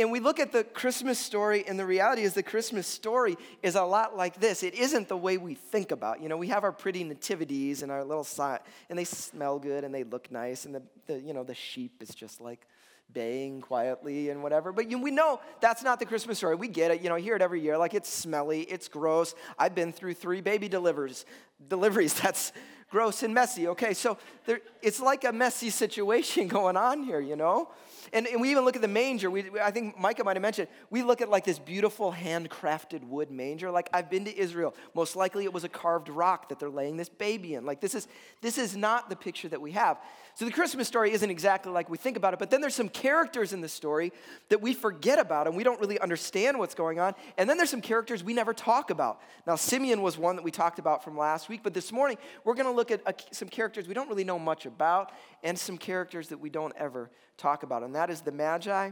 And 0.00 0.10
we 0.10 0.20
look 0.20 0.40
at 0.40 0.50
the 0.50 0.64
Christmas 0.64 1.18
story, 1.18 1.64
and 1.68 1.78
the 1.78 1.84
reality 1.84 2.22
is 2.22 2.32
the 2.32 2.42
Christmas 2.42 2.86
story 2.86 3.36
is 3.62 3.74
a 3.74 3.82
lot 3.82 4.16
like 4.16 4.40
this. 4.40 4.62
It 4.62 4.74
isn't 4.74 5.08
the 5.08 5.16
way 5.16 5.36
we 5.36 5.54
think 5.54 5.90
about. 5.90 6.22
You 6.22 6.28
know, 6.28 6.38
we 6.38 6.48
have 6.48 6.64
our 6.64 6.72
pretty 6.72 7.04
nativities 7.04 7.82
and 7.82 7.92
our 7.92 8.02
little 8.02 8.24
sign, 8.24 8.60
and 8.88 8.98
they 8.98 9.04
smell 9.04 9.58
good 9.58 9.84
and 9.84 9.94
they 9.94 10.04
look 10.04 10.30
nice, 10.32 10.64
and 10.64 10.74
the, 10.74 10.82
the 11.06 11.20
you 11.20 11.34
know 11.34 11.44
the 11.44 11.54
sheep 11.54 12.02
is 12.02 12.14
just 12.14 12.40
like 12.40 12.66
baying 13.12 13.60
quietly 13.60 14.30
and 14.30 14.42
whatever. 14.42 14.72
But 14.72 14.90
you, 14.90 14.98
we 14.98 15.10
know 15.10 15.40
that's 15.60 15.82
not 15.82 15.98
the 15.98 16.06
Christmas 16.06 16.38
story. 16.38 16.54
We 16.54 16.68
get 16.68 16.90
it. 16.90 17.02
You 17.02 17.08
know, 17.08 17.16
I 17.16 17.20
hear 17.20 17.36
it 17.36 17.42
every 17.42 17.60
year. 17.60 17.76
Like 17.76 17.94
it's 17.94 18.08
smelly, 18.08 18.62
it's 18.62 18.88
gross. 18.88 19.34
I've 19.58 19.74
been 19.74 19.92
through 19.92 20.14
three 20.14 20.40
baby 20.40 20.68
delivers, 20.68 21.26
deliveries. 21.68 22.14
That's 22.20 22.52
gross 22.90 23.22
and 23.22 23.32
messy. 23.32 23.68
Okay, 23.68 23.94
so 23.94 24.18
there, 24.46 24.60
it's 24.82 25.00
like 25.00 25.24
a 25.24 25.32
messy 25.32 25.70
situation 25.82 26.48
going 26.48 26.76
on 26.76 27.02
here, 27.02 27.20
you 27.20 27.36
know? 27.36 27.68
And, 28.12 28.26
and 28.26 28.40
we 28.40 28.50
even 28.50 28.64
look 28.64 28.74
at 28.76 28.82
the 28.82 28.88
manger. 28.88 29.30
We, 29.30 29.44
I 29.62 29.70
think 29.70 29.98
Micah 29.98 30.24
might 30.24 30.34
have 30.34 30.42
mentioned, 30.42 30.68
we 30.90 31.02
look 31.02 31.20
at 31.20 31.28
like 31.28 31.44
this 31.44 31.58
beautiful 31.58 32.12
handcrafted 32.12 33.04
wood 33.04 33.30
manger. 33.30 33.70
Like 33.70 33.88
I've 33.92 34.10
been 34.10 34.24
to 34.24 34.36
Israel. 34.36 34.74
Most 34.94 35.14
likely 35.14 35.44
it 35.44 35.52
was 35.52 35.64
a 35.64 35.68
carved 35.68 36.08
rock 36.08 36.48
that 36.48 36.58
they're 36.58 36.70
laying 36.70 36.96
this 36.96 37.08
baby 37.08 37.54
in. 37.54 37.64
Like 37.64 37.80
this 37.80 37.94
is, 37.94 38.08
this 38.40 38.58
is 38.58 38.76
not 38.76 39.10
the 39.10 39.16
picture 39.16 39.48
that 39.48 39.60
we 39.60 39.72
have. 39.72 39.98
So 40.34 40.44
the 40.44 40.50
Christmas 40.50 40.88
story 40.88 41.12
isn't 41.12 41.30
exactly 41.30 41.70
like 41.70 41.90
we 41.90 41.98
think 41.98 42.16
about 42.16 42.32
it, 42.32 42.38
but 42.38 42.50
then 42.50 42.60
there's 42.60 42.74
some 42.74 42.88
characters 42.88 43.52
in 43.52 43.60
the 43.60 43.68
story 43.68 44.12
that 44.48 44.60
we 44.60 44.72
forget 44.74 45.18
about 45.18 45.46
and 45.46 45.56
we 45.56 45.62
don't 45.62 45.80
really 45.80 45.98
understand 46.00 46.58
what's 46.58 46.74
going 46.74 46.98
on. 46.98 47.14
And 47.36 47.48
then 47.48 47.58
there's 47.58 47.70
some 47.70 47.82
characters 47.82 48.24
we 48.24 48.32
never 48.32 48.54
talk 48.54 48.90
about. 48.90 49.20
Now, 49.46 49.56
Simeon 49.56 50.02
was 50.02 50.16
one 50.16 50.36
that 50.36 50.42
we 50.42 50.50
talked 50.50 50.78
about 50.78 51.04
from 51.04 51.16
last 51.16 51.48
week, 51.48 51.60
but 51.62 51.74
this 51.74 51.92
morning 51.92 52.16
we're 52.44 52.54
going 52.54 52.66
to 52.66 52.72
look 52.80 52.90
at 52.90 53.02
a, 53.04 53.14
some 53.34 53.48
characters 53.48 53.86
we 53.86 53.94
don't 53.94 54.08
really 54.08 54.24
know 54.24 54.38
much 54.38 54.64
about 54.64 55.12
and 55.42 55.58
some 55.58 55.76
characters 55.76 56.28
that 56.28 56.38
we 56.38 56.48
don't 56.48 56.74
ever 56.76 57.10
talk 57.36 57.62
about, 57.62 57.82
and 57.82 57.94
that 57.94 58.08
is 58.08 58.22
the 58.22 58.32
Magi 58.32 58.90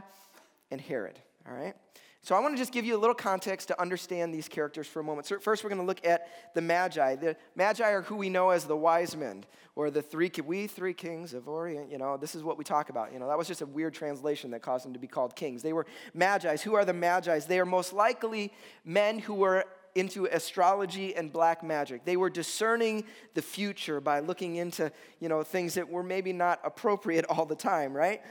and 0.69 0.79
Herod, 0.79 1.19
all 1.47 1.55
right? 1.55 1.73
So 2.21 2.35
I 2.35 2.39
want 2.39 2.53
to 2.53 2.61
just 2.61 2.73
give 2.73 2.85
you 2.85 2.97
a 2.97 2.99
little 2.99 3.15
context 3.15 3.69
to 3.69 3.81
understand 3.81 4.33
these 4.33 4.47
characters 4.49 4.87
for 4.87 4.99
a 4.99 5.03
moment. 5.03 5.25
So 5.25 5.39
first, 5.39 5.63
we're 5.63 5.69
going 5.69 5.81
to 5.81 5.87
look 5.87 6.05
at 6.05 6.27
the 6.53 6.61
Magi. 6.61 7.15
The 7.15 7.37
Magi 7.55 7.89
are 7.89 8.01
who 8.01 8.17
we 8.17 8.29
know 8.29 8.49
as 8.49 8.65
the 8.65 8.75
wise 8.75 9.15
men, 9.15 9.45
or 9.75 9.89
the 9.89 10.01
three 10.01 10.29
we 10.45 10.67
three 10.67 10.93
kings 10.93 11.33
of 11.33 11.47
Orient. 11.47 11.89
You 11.89 11.97
know, 11.97 12.17
this 12.17 12.35
is 12.35 12.43
what 12.43 12.57
we 12.57 12.65
talk 12.65 12.89
about. 12.89 13.13
You 13.13 13.19
know, 13.19 13.27
that 13.27 13.37
was 13.37 13.47
just 13.47 13.61
a 13.61 13.65
weird 13.65 13.93
translation 13.93 14.51
that 14.51 14.61
caused 14.61 14.85
them 14.85 14.93
to 14.93 14.99
be 14.99 15.07
called 15.07 15.35
kings. 15.35 15.63
They 15.63 15.73
were 15.73 15.85
Magi's. 16.13 16.61
Who 16.61 16.75
are 16.75 16.83
the 16.83 16.93
Magi's? 16.93 17.45
They 17.45 17.59
are 17.59 17.65
most 17.65 17.93
likely 17.93 18.51
men 18.83 19.19
who 19.19 19.33
were 19.33 19.65
into 19.99 20.25
astrology 20.25 21.15
and 21.15 21.31
black 21.31 21.63
magic. 21.63 22.05
They 22.05 22.17
were 22.17 22.29
discerning 22.29 23.05
the 23.33 23.41
future 23.41 23.99
by 23.99 24.19
looking 24.19 24.55
into, 24.55 24.91
you 25.19 25.29
know, 25.29 25.43
things 25.43 25.75
that 25.75 25.89
were 25.89 26.03
maybe 26.03 26.33
not 26.33 26.59
appropriate 26.63 27.25
all 27.25 27.45
the 27.45 27.55
time, 27.55 27.93
right? 27.93 28.21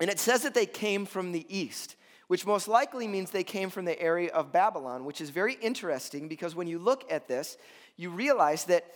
And 0.00 0.08
it 0.08 0.18
says 0.18 0.42
that 0.42 0.54
they 0.54 0.66
came 0.66 1.06
from 1.06 1.32
the 1.32 1.46
east 1.48 1.96
which 2.26 2.46
most 2.46 2.68
likely 2.68 3.06
means 3.06 3.30
they 3.30 3.44
came 3.44 3.70
from 3.70 3.84
the 3.84 4.00
area 4.00 4.30
of 4.32 4.52
Babylon, 4.52 5.04
which 5.04 5.20
is 5.20 5.30
very 5.30 5.54
interesting 5.54 6.28
because 6.28 6.54
when 6.54 6.66
you 6.66 6.78
look 6.78 7.10
at 7.10 7.28
this, 7.28 7.56
you 7.96 8.10
realize 8.10 8.64
that 8.64 8.86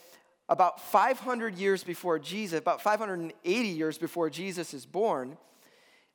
about 0.49 0.81
500 0.81 1.57
years 1.57 1.85
before 1.85 2.19
Jesus, 2.19 2.59
about 2.59 2.81
580 2.81 3.69
years 3.69 3.99
before 3.99 4.31
Jesus 4.31 4.73
is 4.73 4.87
born, 4.87 5.37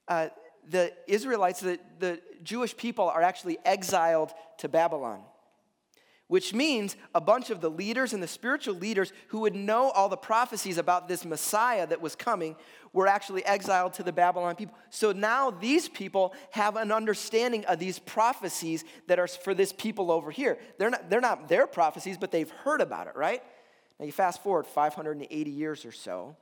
uh, 0.07 0.29
the 0.67 0.91
Israelites, 1.07 1.59
the, 1.59 1.79
the 1.99 2.19
Jewish 2.41 2.75
people, 2.75 3.09
are 3.09 3.21
actually 3.21 3.57
exiled 3.63 4.31
to 4.57 4.67
Babylon 4.67 5.21
which 6.33 6.51
means 6.51 6.95
a 7.13 7.21
bunch 7.21 7.51
of 7.51 7.61
the 7.61 7.69
leaders 7.69 8.11
and 8.11 8.23
the 8.23 8.27
spiritual 8.27 8.73
leaders 8.73 9.13
who 9.27 9.41
would 9.41 9.53
know 9.53 9.91
all 9.91 10.09
the 10.09 10.17
prophecies 10.17 10.79
about 10.79 11.07
this 11.07 11.23
Messiah 11.23 11.85
that 11.85 12.01
was 12.01 12.15
coming 12.15 12.55
were 12.91 13.05
actually 13.05 13.45
exiled 13.45 13.93
to 13.93 14.01
the 14.01 14.11
Babylon 14.11 14.55
people. 14.55 14.75
So 14.89 15.11
now 15.11 15.51
these 15.51 15.87
people 15.87 16.33
have 16.49 16.75
an 16.75 16.91
understanding 16.91 17.63
of 17.65 17.77
these 17.77 17.99
prophecies 17.99 18.83
that 19.05 19.19
are 19.19 19.27
for 19.27 19.53
this 19.53 19.71
people 19.71 20.09
over 20.09 20.31
here. 20.31 20.57
They're 20.79 20.89
not, 20.89 21.07
they're 21.07 21.21
not 21.21 21.49
their 21.49 21.67
prophecies, 21.67 22.17
but 22.17 22.31
they've 22.31 22.49
heard 22.49 22.81
about 22.81 23.05
it, 23.05 23.15
right? 23.15 23.43
Now 23.99 24.07
you 24.07 24.11
fast 24.11 24.41
forward 24.41 24.65
580 24.65 25.51
years 25.51 25.85
or 25.85 25.91
so, 25.91 26.35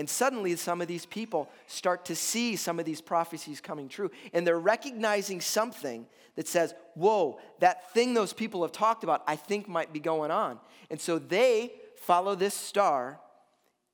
and 0.00 0.08
suddenly, 0.08 0.56
some 0.56 0.80
of 0.80 0.88
these 0.88 1.04
people 1.04 1.50
start 1.66 2.06
to 2.06 2.16
see 2.16 2.56
some 2.56 2.78
of 2.78 2.86
these 2.86 3.02
prophecies 3.02 3.60
coming 3.60 3.86
true. 3.86 4.10
And 4.32 4.46
they're 4.46 4.58
recognizing 4.58 5.42
something 5.42 6.06
that 6.36 6.48
says, 6.48 6.74
Whoa, 6.94 7.38
that 7.58 7.92
thing 7.92 8.14
those 8.14 8.32
people 8.32 8.62
have 8.62 8.72
talked 8.72 9.04
about, 9.04 9.22
I 9.26 9.36
think 9.36 9.68
might 9.68 9.92
be 9.92 10.00
going 10.00 10.30
on. 10.30 10.58
And 10.90 10.98
so 10.98 11.18
they 11.18 11.74
follow 11.98 12.34
this 12.34 12.54
star 12.54 13.20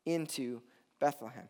into 0.04 0.62
Bethlehem. 1.00 1.48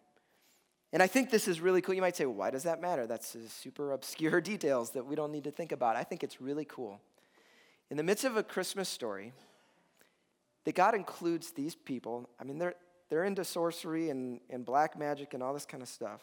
And 0.90 1.02
I 1.02 1.06
think 1.06 1.28
this 1.28 1.48
is 1.48 1.60
really 1.60 1.82
cool. 1.82 1.94
You 1.94 2.00
might 2.00 2.16
say, 2.16 2.25
well, 2.25 2.36
why 2.36 2.50
does 2.50 2.62
that 2.62 2.80
matter? 2.80 3.06
That's 3.06 3.36
super 3.50 3.92
obscure 3.92 4.40
details 4.54 4.92
that 4.92 5.04
we 5.04 5.16
don't 5.16 5.32
need 5.32 5.44
to 5.44 5.50
think 5.50 5.70
about. 5.70 5.96
I 5.96 6.02
think 6.02 6.25
it's 6.25 6.40
really 6.40 6.64
cool. 6.64 6.98
In 7.90 7.98
the 7.98 8.02
midst 8.02 8.25
of 8.25 8.38
a 8.38 8.42
Christmas 8.42 8.88
story, 8.88 9.34
that 10.64 10.75
God 10.75 10.94
includes 10.94 11.50
these 11.50 11.75
people. 11.75 12.30
I 12.40 12.44
mean, 12.44 12.56
they're, 12.56 12.75
they're 13.08 13.25
into 13.25 13.44
sorcery 13.44 14.10
and, 14.10 14.40
and 14.50 14.64
black 14.64 14.98
magic 14.98 15.34
and 15.34 15.42
all 15.42 15.54
this 15.54 15.66
kind 15.66 15.82
of 15.82 15.88
stuff. 15.88 16.22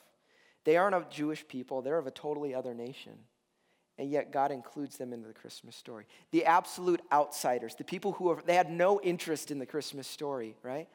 They 0.65 0.77
aren't 0.77 0.95
a 0.95 1.05
Jewish 1.09 1.47
people, 1.47 1.81
they're 1.81 1.97
of 1.97 2.07
a 2.07 2.11
totally 2.11 2.53
other 2.53 2.73
nation. 2.73 3.13
And 3.97 4.09
yet 4.09 4.31
God 4.31 4.51
includes 4.51 4.97
them 4.97 5.13
into 5.13 5.27
the 5.27 5.33
Christmas 5.33 5.75
story. 5.75 6.05
The 6.31 6.45
absolute 6.45 7.01
outsiders, 7.11 7.75
the 7.75 7.83
people 7.83 8.13
who 8.13 8.35
they 8.43 8.55
had 8.55 8.71
no 8.71 8.99
interest 9.01 9.51
in 9.51 9.59
the 9.59 9.67
Christmas 9.67 10.07
story, 10.07 10.55
right? 10.63 10.87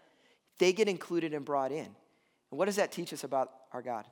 They 0.59 0.73
get 0.73 0.89
included 0.89 1.33
and 1.33 1.45
brought 1.45 1.71
in. 1.71 1.87
And 2.51 2.59
what 2.59 2.65
does 2.65 2.77
that 2.77 2.91
teach 2.91 3.13
us 3.13 3.23
about 3.23 3.53
our 3.73 3.83
God? 3.83 4.05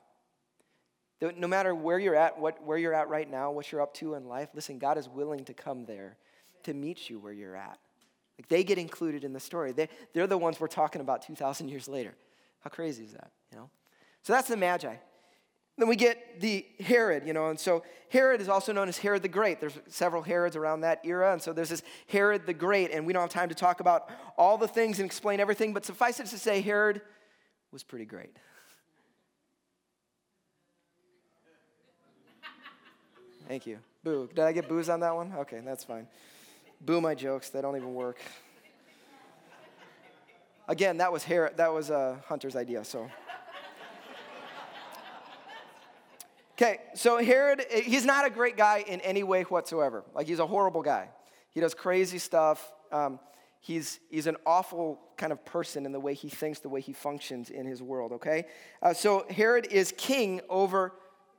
No 1.20 1.48
matter 1.48 1.74
where 1.74 1.98
you're 1.98 2.14
at, 2.14 2.38
what, 2.38 2.62
where 2.62 2.78
you're 2.78 2.94
at 2.94 3.08
right 3.08 3.28
now, 3.28 3.50
what 3.50 3.72
you're 3.72 3.80
up 3.80 3.94
to 3.94 4.14
in 4.14 4.28
life, 4.28 4.50
listen, 4.54 4.78
God 4.78 4.98
is 4.98 5.08
willing 5.08 5.44
to 5.46 5.54
come 5.54 5.86
there 5.86 6.16
to 6.64 6.74
meet 6.74 7.08
you 7.08 7.18
where 7.18 7.32
you're 7.32 7.56
at. 7.56 7.78
Like 8.38 8.48
they 8.48 8.64
get 8.64 8.78
included 8.78 9.24
in 9.24 9.32
the 9.32 9.40
story. 9.40 9.72
They, 9.72 9.88
they're 10.12 10.26
the 10.26 10.38
ones 10.38 10.60
we're 10.60 10.68
talking 10.68 11.00
about 11.00 11.22
2,000 11.22 11.68
years 11.68 11.88
later. 11.88 12.14
How 12.60 12.70
crazy 12.70 13.04
is 13.04 13.12
that, 13.12 13.30
you 13.50 13.58
know? 13.58 13.70
So 14.22 14.32
that's 14.32 14.48
the 14.48 14.56
Magi. 14.56 14.94
Then 15.78 15.88
we 15.88 15.96
get 15.96 16.40
the 16.40 16.66
Herod, 16.80 17.26
you 17.26 17.34
know, 17.34 17.50
and 17.50 17.60
so 17.60 17.82
Herod 18.08 18.40
is 18.40 18.48
also 18.48 18.72
known 18.72 18.88
as 18.88 18.96
Herod 18.96 19.22
the 19.22 19.28
Great. 19.28 19.60
There's 19.60 19.78
several 19.88 20.22
Herods 20.22 20.56
around 20.56 20.80
that 20.80 21.00
era, 21.04 21.32
and 21.32 21.42
so 21.42 21.52
there's 21.52 21.68
this 21.68 21.82
Herod 22.08 22.46
the 22.46 22.54
Great, 22.54 22.92
and 22.92 23.06
we 23.06 23.12
don't 23.12 23.20
have 23.20 23.30
time 23.30 23.50
to 23.50 23.54
talk 23.54 23.80
about 23.80 24.10
all 24.38 24.56
the 24.56 24.68
things 24.68 24.98
and 25.00 25.06
explain 25.06 25.38
everything, 25.38 25.74
but 25.74 25.84
suffice 25.84 26.18
it 26.18 26.26
to 26.28 26.38
say, 26.38 26.62
Herod 26.62 27.02
was 27.72 27.82
pretty 27.82 28.06
great. 28.06 28.34
Thank 33.46 33.66
you. 33.66 33.78
Boo. 34.02 34.28
Did 34.34 34.44
I 34.44 34.52
get 34.52 34.68
boos 34.68 34.88
on 34.88 35.00
that 35.00 35.14
one? 35.14 35.32
Okay, 35.40 35.60
that's 35.64 35.84
fine. 35.84 36.06
Boo 36.86 37.00
my 37.00 37.16
jokes, 37.16 37.50
they 37.50 37.60
don't 37.60 37.76
even 37.76 37.94
work. 37.94 38.18
Again, 40.68 40.98
that 40.98 41.12
was, 41.12 41.24
Herod, 41.24 41.56
that 41.56 41.74
was 41.74 41.90
uh, 41.90 42.16
Hunter's 42.28 42.54
idea, 42.54 42.84
so. 42.84 43.10
Okay, 46.52 46.78
so 46.94 47.18
Herod, 47.18 47.64
he's 47.70 48.04
not 48.04 48.24
a 48.24 48.30
great 48.30 48.56
guy 48.56 48.84
in 48.86 49.00
any 49.00 49.24
way 49.24 49.42
whatsoever. 49.42 50.04
Like, 50.14 50.28
he's 50.28 50.38
a 50.38 50.46
horrible 50.46 50.82
guy. 50.82 51.08
He 51.50 51.60
does 51.60 51.74
crazy 51.74 52.18
stuff. 52.18 52.72
Um, 52.92 53.18
he's, 53.60 53.98
he's 54.08 54.28
an 54.28 54.36
awful 54.46 55.00
kind 55.16 55.32
of 55.32 55.44
person 55.44 55.86
in 55.86 55.92
the 55.92 56.00
way 56.00 56.14
he 56.14 56.28
thinks, 56.28 56.60
the 56.60 56.68
way 56.68 56.80
he 56.80 56.92
functions 56.92 57.50
in 57.50 57.66
his 57.66 57.82
world, 57.82 58.12
okay? 58.12 58.46
Uh, 58.80 58.94
so, 58.94 59.26
Herod 59.28 59.66
is 59.72 59.92
king 59.96 60.40
over 60.48 60.92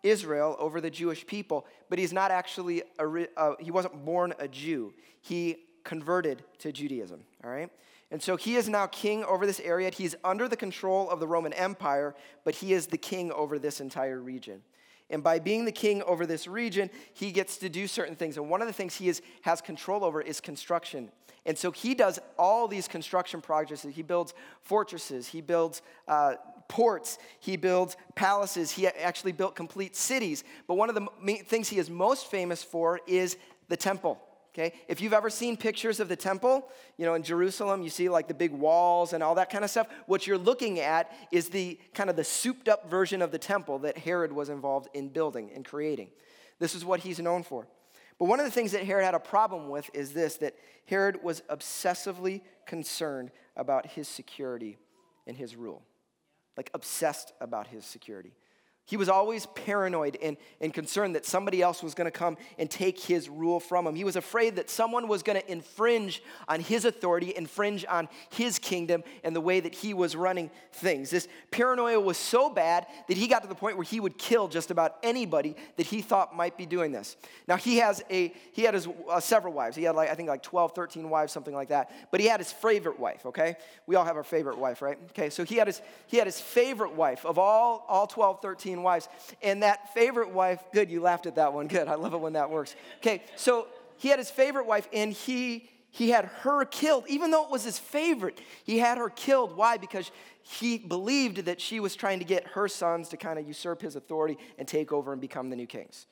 Israel, 0.10 0.56
over 0.60 0.82
the 0.82 0.90
Jewish 0.90 1.26
people, 1.26 1.66
but 1.90 2.00
he's 2.00 2.14
not 2.14 2.32
actually, 2.32 2.84
a, 3.00 3.28
uh, 3.38 3.56
he 3.60 3.72
wasn't 3.72 4.06
born 4.06 4.34
a 4.40 4.48
Jew. 4.48 4.94
He 5.22 5.58
converted 5.84 6.44
to 6.60 6.72
Judaism, 6.72 7.24
all 7.44 7.50
right? 7.50 7.70
And 8.12 8.22
so 8.22 8.38
he 8.38 8.56
is 8.56 8.70
now 8.70 8.88
king 8.88 9.24
over 9.26 9.46
this 9.46 9.60
area. 9.60 9.90
He's 9.90 10.16
under 10.24 10.48
the 10.48 10.56
control 10.56 11.10
of 11.10 11.20
the 11.20 11.28
Roman 11.28 11.54
Empire, 11.54 12.16
but 12.44 12.56
he 12.56 12.74
is 12.74 12.88
the 12.88 12.98
king 12.98 13.32
over 13.32 13.60
this 13.60 13.82
entire 13.82 14.20
region. 14.20 14.62
And 15.10 15.24
by 15.24 15.40
being 15.40 15.66
the 15.66 15.72
king 15.72 16.02
over 16.04 16.26
this 16.26 16.48
region, 16.48 16.90
he 17.14 17.32
gets 17.32 17.58
to 17.58 17.70
do 17.70 17.88
certain 17.88 18.16
things. 18.16 18.38
And 18.38 18.50
one 18.50 18.62
of 18.62 18.68
the 18.68 18.74
things 18.74 18.96
he 18.96 19.08
is, 19.10 19.22
has 19.42 19.62
control 19.62 20.04
over 20.04 20.22
is 20.22 20.42
construction. 20.42 21.10
And 21.46 21.58
so 21.58 21.72
he 21.72 21.96
does 21.96 22.20
all 22.38 22.68
these 22.68 22.90
construction 22.90 23.40
projects. 23.40 23.84
He 23.84 24.02
builds 24.02 24.34
fortresses, 24.62 25.28
he 25.28 25.42
builds 25.42 25.82
uh, 26.08 26.36
ports, 26.68 27.18
he 27.40 27.56
builds 27.58 27.98
palaces, 28.16 28.72
he 28.72 28.88
actually 28.88 29.32
built 29.32 29.56
complete 29.56 29.96
cities. 29.96 30.44
But 30.68 30.76
one 30.76 30.90
of 30.90 30.96
the 30.96 31.08
things 31.46 31.70
he 31.70 31.78
is 31.78 31.90
most 31.90 32.30
famous 32.30 32.64
for 32.64 33.00
is 33.08 33.38
the 33.68 33.78
temple. 33.78 34.20
Okay? 34.54 34.74
If 34.88 35.02
you've 35.02 35.14
ever 35.14 35.30
seen 35.30 35.56
pictures 35.56 36.00
of 36.00 36.10
the 36.10 36.16
temple, 36.16 36.68
you 36.98 37.06
know, 37.06 37.14
in 37.14 37.22
Jerusalem, 37.22 37.84
you 37.84 37.90
see 37.90 38.10
like 38.10 38.28
the 38.28 38.34
big 38.34 38.52
walls 38.52 39.14
and 39.14 39.22
all 39.22 39.36
that 39.36 39.52
kind 39.52 39.64
of 39.64 39.70
stuff. 39.70 39.88
What 40.08 40.26
you're 40.26 40.38
looking 40.38 40.80
at 40.80 41.12
is 41.32 41.50
the 41.50 41.80
kind 41.94 42.10
of 42.10 42.16
the 42.16 42.24
souped 42.24 42.68
up 42.68 42.90
version 42.90 43.22
of 43.22 43.32
the 43.32 43.38
temple 43.38 43.80
that 43.80 44.00
Herod 44.00 44.32
was 44.32 44.50
involved 44.50 44.90
in 44.96 45.10
building 45.10 45.52
and 45.54 45.64
creating. 45.64 46.10
This 46.58 46.74
is 46.74 46.84
what 46.84 47.02
he's 47.02 47.20
known 47.20 47.44
for. 47.44 47.68
But 48.18 48.26
one 48.26 48.40
of 48.40 48.46
the 48.46 48.52
things 48.52 48.72
that 48.72 48.84
Herod 48.84 49.06
had 49.06 49.14
a 49.14 49.20
problem 49.20 49.70
with 49.70 49.92
is 49.94 50.14
this 50.14 50.38
that 50.38 50.56
Herod 50.86 51.22
was 51.24 51.44
obsessively 51.50 52.42
concerned 52.66 53.30
about 53.56 53.86
his 53.86 54.08
security 54.08 54.78
and 55.28 55.38
his 55.38 55.56
rule. 55.56 55.84
Like 56.58 56.72
obsessed 56.74 57.34
about 57.40 57.68
his 57.68 57.86
security. 57.86 58.34
He 58.88 58.96
was 58.96 59.10
always 59.10 59.46
paranoid 59.48 60.18
and, 60.22 60.38
and 60.62 60.74
concerned 60.74 61.16
that 61.16 61.26
somebody 61.26 61.62
else 61.62 61.84
was 61.84 61.94
going 61.94 62.06
to 62.06 62.12
come 62.12 62.38
and 62.58 62.72
take 62.72 62.98
his 62.98 63.28
rule 63.28 63.60
from 63.60 63.86
him. 63.86 63.96
He 63.96 64.06
was 64.06 64.16
afraid 64.16 64.56
that 64.56 64.70
someone 64.70 65.10
was 65.10 65.24
going 65.24 65.38
to 65.38 65.52
infringe 65.52 66.24
on 66.48 66.62
his 66.62 66.86
authority, 66.86 67.36
infringe 67.36 67.86
on 67.90 68.08
his 68.30 68.60
kingdom 68.60 69.04
and 69.26 69.36
the 69.36 69.42
way 69.42 69.60
that 69.60 69.76
he 69.76 69.94
was 69.94 70.16
running 70.16 70.50
things. 70.72 71.10
This 71.10 71.28
paranoia 71.52 72.00
was 72.00 72.18
so 72.18 72.50
bad 72.50 72.88
that 73.10 73.18
he 73.18 73.28
got 73.28 73.42
to 73.42 73.50
the 73.50 73.56
point 73.56 73.76
where 73.76 73.84
he 73.84 74.00
would 74.00 74.18
kill 74.18 74.48
just 74.48 74.72
about 74.72 74.96
anybody 75.04 75.58
that 75.76 75.86
he 75.86 76.02
thought 76.02 76.34
might 76.34 76.58
be 76.58 76.66
doing 76.66 76.94
this. 76.94 77.18
Now, 77.46 77.58
he 77.58 77.80
has 77.80 78.02
a, 78.10 78.34
he 78.54 78.62
had 78.62 78.74
his, 78.74 78.88
uh, 79.10 79.20
several 79.20 79.54
wives. 79.54 79.76
He 79.76 79.84
had 79.84 79.96
like, 79.96 80.10
I 80.10 80.16
think 80.16 80.30
like 80.30 80.44
12, 80.44 80.74
13 80.74 81.10
wives, 81.10 81.34
something 81.34 81.54
like 81.54 81.68
that. 81.70 81.92
But 82.10 82.22
he 82.22 82.28
had 82.28 82.40
his 82.40 82.54
favorite 82.54 82.98
wife, 82.98 83.26
okay? 83.26 83.58
We 83.86 83.96
all 83.96 84.06
have 84.06 84.16
our 84.16 84.24
favorite 84.24 84.58
wife, 84.58 84.82
right? 84.82 84.98
Okay, 85.10 85.30
so 85.30 85.44
he 85.44 85.58
had 85.58 85.68
his, 85.68 85.82
he 86.06 86.16
had 86.16 86.26
his 86.26 86.40
favorite 86.40 86.94
wife 86.94 87.26
of 87.26 87.38
all, 87.38 87.86
all 87.90 88.08
12, 88.08 88.42
13 88.42 88.77
wives. 88.84 89.10
And 89.42 89.64
that 89.64 89.94
favorite 89.94 90.32
wife, 90.32 90.64
good, 90.74 90.90
you 90.90 91.02
laughed 91.02 91.26
at 91.26 91.36
that 91.36 91.54
one. 91.54 91.68
Good. 91.68 91.88
I 91.88 91.96
love 91.96 92.14
it 92.14 92.20
when 92.20 92.34
that 92.34 92.50
works. 92.50 92.76
Okay, 92.98 93.24
so 93.36 93.68
he 93.98 94.10
had 94.10 94.20
his 94.20 94.32
favorite 94.32 94.66
wife 94.66 94.88
and 94.94 95.12
he 95.12 95.70
he 95.90 96.10
had 96.12 96.26
her 96.26 96.64
killed 96.66 97.06
even 97.08 97.32
though 97.32 97.44
it 97.44 97.50
was 97.50 97.64
his 97.64 97.80
favorite 97.80 98.40
he 98.64 98.78
had 98.78 98.98
her 98.98 99.10
killed 99.10 99.56
why 99.56 99.78
because 99.78 100.12
he 100.42 100.78
believed 100.78 101.46
that 101.46 101.60
she 101.60 101.80
was 101.80 101.96
trying 101.96 102.20
to 102.20 102.26
get 102.26 102.46
her 102.48 102.68
sons 102.68 103.10
to 103.10 103.18
kind 103.18 103.40
of 103.40 103.48
usurp 103.48 103.82
his 103.82 103.96
authority 103.96 104.38
and 104.58 104.68
take 104.68 104.92
over 104.92 105.12
and 105.12 105.20
become 105.20 105.50
the 105.50 105.56
new 105.56 105.66
kings 105.66 106.06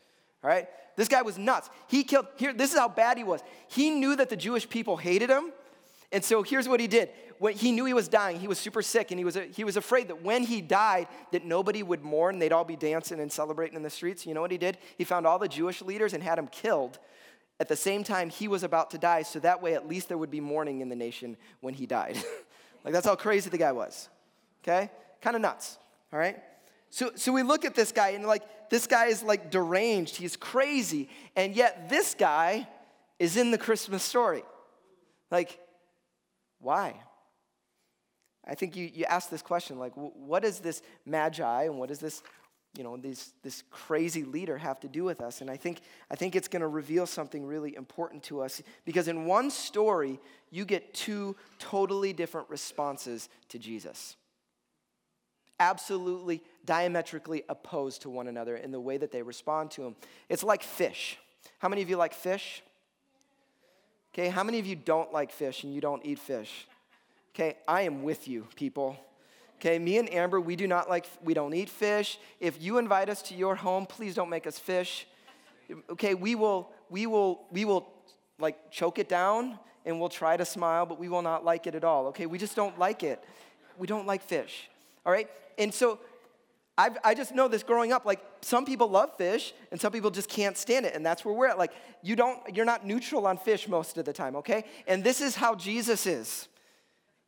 all 0.43 0.49
right 0.49 0.67
this 0.95 1.07
guy 1.07 1.21
was 1.21 1.37
nuts 1.37 1.69
he 1.87 2.03
killed 2.03 2.25
here 2.37 2.53
this 2.53 2.73
is 2.73 2.79
how 2.79 2.89
bad 2.89 3.17
he 3.17 3.23
was 3.23 3.41
he 3.67 3.91
knew 3.91 4.15
that 4.15 4.29
the 4.29 4.35
jewish 4.35 4.67
people 4.67 4.97
hated 4.97 5.29
him 5.29 5.51
And 6.11 6.23
so 6.23 6.43
here's 6.43 6.67
what 6.69 6.79
he 6.79 6.87
did. 6.87 7.09
When 7.39 7.53
he 7.53 7.71
knew 7.71 7.85
he 7.85 7.93
was 7.93 8.07
dying, 8.07 8.39
he 8.39 8.47
was 8.47 8.57
super 8.57 8.81
sick, 8.81 9.11
and 9.11 9.19
he 9.19 9.25
was, 9.25 9.37
he 9.53 9.63
was 9.63 9.75
afraid 9.75 10.07
that 10.07 10.23
when 10.23 10.43
he 10.43 10.61
died, 10.61 11.07
that 11.31 11.43
nobody 11.43 11.83
would 11.83 12.03
mourn. 12.03 12.39
They'd 12.39 12.53
all 12.53 12.63
be 12.63 12.77
dancing 12.77 13.19
and 13.19 13.31
celebrating 13.31 13.75
in 13.75 13.83
the 13.83 13.89
streets. 13.89 14.25
You 14.25 14.33
know 14.33 14.41
what 14.41 14.51
he 14.51 14.57
did? 14.57 14.77
He 14.97 15.03
found 15.03 15.27
all 15.27 15.39
the 15.39 15.47
Jewish 15.47 15.81
leaders 15.81 16.13
and 16.13 16.23
had 16.23 16.37
them 16.37 16.47
killed 16.47 16.99
at 17.59 17.67
the 17.67 17.75
same 17.75 18.03
time 18.03 18.29
he 18.29 18.47
was 18.47 18.63
about 18.63 18.91
to 18.91 18.97
die, 18.97 19.21
so 19.21 19.39
that 19.39 19.61
way 19.61 19.73
at 19.73 19.87
least 19.87 20.09
there 20.09 20.17
would 20.17 20.31
be 20.31 20.41
mourning 20.41 20.81
in 20.81 20.89
the 20.89 20.95
nation 20.95 21.37
when 21.61 21.73
he 21.73 21.85
died. 21.85 22.17
like 22.83 22.93
that's 22.93 23.05
how 23.05 23.15
crazy 23.15 23.49
the 23.49 23.57
guy 23.57 23.71
was. 23.71 24.09
Okay? 24.63 24.89
Kind 25.21 25.35
of 25.35 25.41
nuts. 25.41 25.77
All 26.11 26.19
right? 26.19 26.37
So, 26.89 27.11
so 27.15 27.31
we 27.31 27.43
look 27.43 27.65
at 27.65 27.75
this 27.75 27.91
guy 27.91 28.09
and 28.09 28.25
like 28.25 28.43
this 28.69 28.87
guy 28.87 29.07
is 29.07 29.23
like 29.23 29.51
deranged, 29.51 30.15
he's 30.17 30.35
crazy, 30.35 31.09
and 31.35 31.55
yet 31.55 31.89
this 31.89 32.13
guy 32.13 32.67
is 33.19 33.37
in 33.37 33.51
the 33.51 33.57
Christmas 33.57 34.03
story. 34.03 34.43
Like, 35.31 35.59
why? 36.59 36.95
I 38.47 38.55
think 38.55 38.75
you, 38.75 38.89
you 38.93 39.05
ask 39.05 39.29
this 39.29 39.41
question 39.41 39.79
like, 39.79 39.93
what 39.95 40.45
is 40.45 40.59
this 40.59 40.81
magi 41.05 41.63
and 41.63 41.79
what 41.79 41.89
does 41.89 41.99
this, 41.99 42.21
you 42.77 42.83
know, 42.83 42.95
this, 42.97 43.31
this 43.43 43.63
crazy 43.71 44.23
leader 44.23 44.57
have 44.57 44.79
to 44.81 44.87
do 44.87 45.03
with 45.03 45.21
us? 45.21 45.41
And 45.41 45.49
I 45.49 45.57
think, 45.57 45.81
I 46.11 46.15
think 46.15 46.35
it's 46.35 46.47
going 46.47 46.61
to 46.61 46.67
reveal 46.67 47.07
something 47.07 47.45
really 47.45 47.75
important 47.75 48.23
to 48.23 48.41
us 48.41 48.61
because 48.85 49.07
in 49.07 49.25
one 49.25 49.49
story, 49.49 50.19
you 50.51 50.65
get 50.65 50.93
two 50.93 51.35
totally 51.57 52.13
different 52.13 52.49
responses 52.49 53.29
to 53.49 53.57
Jesus. 53.57 54.15
Absolutely 55.59 56.43
diametrically 56.65 57.43
opposed 57.49 58.03
to 58.03 58.09
one 58.09 58.27
another 58.27 58.57
in 58.57 58.71
the 58.71 58.79
way 58.79 58.97
that 58.97 59.11
they 59.11 59.21
respond 59.21 59.71
to 59.71 59.83
him. 59.83 59.95
It's 60.29 60.43
like 60.43 60.61
fish. 60.61 61.17
How 61.59 61.69
many 61.69 61.81
of 61.81 61.89
you 61.89 61.97
like 61.97 62.13
fish? 62.13 62.61
Okay, 64.15 64.29
how 64.29 64.45
many 64.45 64.59
of 64.59 64.65
you 64.65 64.77
don't 64.77 65.11
like 65.11 65.29
fish 65.29 65.65
and 65.65 65.75
you 65.75 65.81
don't 65.81 66.01
eat 66.05 66.19
fish? 66.19 66.67
Okay, 67.33 67.57
I 67.67 67.81
am 67.81 68.01
with 68.01 68.29
you, 68.29 68.47
people. 68.55 68.95
Okay, 69.59 69.77
me 69.77 69.97
and 69.97 70.09
Amber, 70.13 70.39
we 70.39 70.55
do 70.55 70.67
not 70.67 70.89
like, 70.89 71.05
we 71.21 71.33
don't 71.33 71.53
eat 71.53 71.67
fish. 71.67 72.17
If 72.39 72.63
you 72.63 72.77
invite 72.77 73.09
us 73.09 73.21
to 73.23 73.35
your 73.35 73.55
home, 73.55 73.85
please 73.85 74.15
don't 74.15 74.29
make 74.29 74.47
us 74.47 74.57
fish. 74.57 75.05
Okay, 75.89 76.13
we 76.13 76.33
will, 76.33 76.69
we 76.89 77.07
will, 77.07 77.41
we 77.51 77.65
will 77.65 77.91
like 78.39 78.71
choke 78.71 78.99
it 78.99 79.09
down 79.09 79.59
and 79.85 79.99
we'll 79.99 80.07
try 80.07 80.37
to 80.37 80.45
smile, 80.45 80.85
but 80.85 80.97
we 80.97 81.09
will 81.09 81.21
not 81.21 81.43
like 81.43 81.67
it 81.67 81.75
at 81.75 81.83
all. 81.83 82.07
Okay, 82.07 82.25
we 82.25 82.37
just 82.37 82.55
don't 82.55 82.79
like 82.79 83.03
it. 83.03 83.21
We 83.77 83.85
don't 83.85 84.07
like 84.07 84.23
fish. 84.23 84.69
All 85.05 85.11
right, 85.11 85.29
and 85.57 85.73
so 85.73 85.99
I've, 86.77 86.97
i 87.03 87.13
just 87.13 87.33
know 87.33 87.47
this 87.47 87.63
growing 87.63 87.93
up 87.93 88.05
like 88.05 88.21
some 88.41 88.65
people 88.65 88.89
love 88.89 89.15
fish 89.17 89.53
and 89.71 89.79
some 89.79 89.91
people 89.91 90.11
just 90.11 90.29
can't 90.29 90.57
stand 90.57 90.85
it 90.85 90.93
and 90.93 91.05
that's 91.05 91.23
where 91.23 91.33
we're 91.33 91.47
at. 91.47 91.57
Like 91.57 91.71
you 92.01 92.15
don't 92.15 92.39
you're 92.53 92.65
not 92.65 92.85
neutral 92.85 93.27
on 93.27 93.37
fish 93.37 93.67
most 93.67 93.97
of 93.97 94.05
the 94.05 94.13
time 94.13 94.35
okay? 94.37 94.65
And 94.87 95.03
this 95.03 95.21
is 95.21 95.35
how 95.35 95.55
jesus 95.55 96.05
is. 96.05 96.47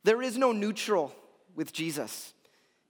There 0.04 0.22
is 0.22 0.36
no 0.36 0.52
neutral 0.52 1.14
with 1.54 1.72
jesus. 1.72 2.34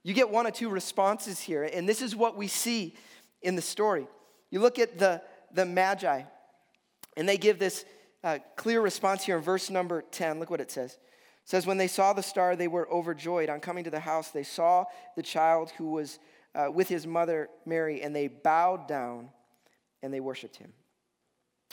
You 0.03 0.13
get 0.13 0.29
one 0.29 0.47
or 0.47 0.51
two 0.51 0.69
responses 0.69 1.39
here 1.39 1.63
and 1.63 1.87
this 1.87 2.01
is 2.01 2.15
what 2.15 2.35
we 2.35 2.47
see 2.47 2.95
in 3.41 3.55
the 3.55 3.61
story. 3.61 4.07
You 4.51 4.59
look 4.59 4.79
at 4.79 4.99
the 4.99 5.21
the 5.53 5.65
magi 5.65 6.23
and 7.15 7.27
they 7.27 7.37
give 7.37 7.57
this 7.57 7.85
uh, 8.21 8.39
clear 8.57 8.81
response 8.81 9.23
here 9.23 9.37
in 9.37 9.41
verse 9.41 9.69
number 9.69 10.03
10 10.11 10.39
look 10.39 10.49
what 10.49 10.59
it 10.59 10.71
says. 10.71 10.91
It 10.91 10.99
says 11.45 11.65
when 11.65 11.77
they 11.77 11.87
saw 11.87 12.11
the 12.11 12.21
star 12.21 12.57
they 12.57 12.67
were 12.67 12.91
overjoyed. 12.91 13.49
On 13.49 13.61
coming 13.61 13.85
to 13.85 13.89
the 13.89 14.01
house 14.01 14.31
they 14.31 14.43
saw 14.43 14.83
the 15.15 15.23
child 15.23 15.71
who 15.77 15.91
was 15.91 16.19
uh, 16.55 16.71
with 16.71 16.87
his 16.87 17.05
mother 17.05 17.49
Mary, 17.65 18.01
and 18.01 18.15
they 18.15 18.27
bowed 18.27 18.87
down 18.87 19.29
and 20.01 20.13
they 20.13 20.19
worshiped 20.19 20.57
him. 20.57 20.73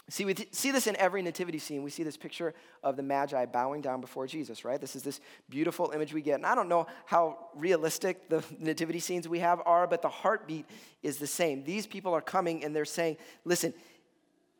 See, 0.09 0.23
we 0.23 0.35
see 0.51 0.71
this 0.71 0.87
in 0.87 0.95
every 0.95 1.21
nativity 1.21 1.59
scene. 1.59 1.83
We 1.83 1.89
see 1.89 2.03
this 2.03 2.15
picture 2.15 2.53
of 2.81 2.95
the 2.95 3.03
Magi 3.03 3.45
bowing 3.45 3.81
down 3.81 3.99
before 3.99 4.25
Jesus, 4.25 4.63
right? 4.63 4.79
This 4.79 4.95
is 4.95 5.03
this 5.03 5.19
beautiful 5.49 5.91
image 5.93 6.13
we 6.13 6.21
get. 6.21 6.35
And 6.35 6.45
I 6.45 6.55
don't 6.55 6.69
know 6.69 6.87
how 7.05 7.49
realistic 7.55 8.29
the 8.29 8.41
nativity 8.59 8.99
scenes 8.99 9.27
we 9.27 9.39
have 9.39 9.61
are, 9.65 9.85
but 9.85 10.01
the 10.01 10.09
heartbeat 10.09 10.65
is 11.03 11.17
the 11.17 11.27
same. 11.27 11.65
These 11.65 11.87
people 11.87 12.13
are 12.13 12.21
coming 12.21 12.63
and 12.63 12.73
they're 12.73 12.85
saying, 12.85 13.17
listen, 13.43 13.73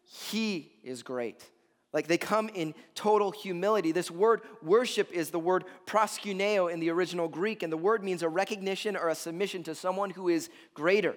he 0.04 0.74
is 0.84 1.02
great. 1.02 1.46
Like 1.94 2.08
they 2.08 2.18
come 2.18 2.50
in 2.50 2.76
total 2.96 3.32
humility. 3.32 3.92
This 3.92 4.12
word 4.12 4.42
worship 4.62 5.12
is 5.12 5.30
the 5.30 5.40
word 5.40 5.64
proskuneo 5.86 6.72
in 6.72 6.80
the 6.80 6.90
original 6.90 7.28
Greek, 7.28 7.64
and 7.64 7.72
the 7.72 7.78
word 7.78 8.04
means 8.04 8.24
a 8.24 8.30
recognition 8.30 8.96
or 8.98 9.10
a 9.10 9.16
submission 9.16 9.64
to 9.64 9.76
someone 9.76 10.10
who 10.10 10.28
is 10.28 10.50
greater. 10.74 11.16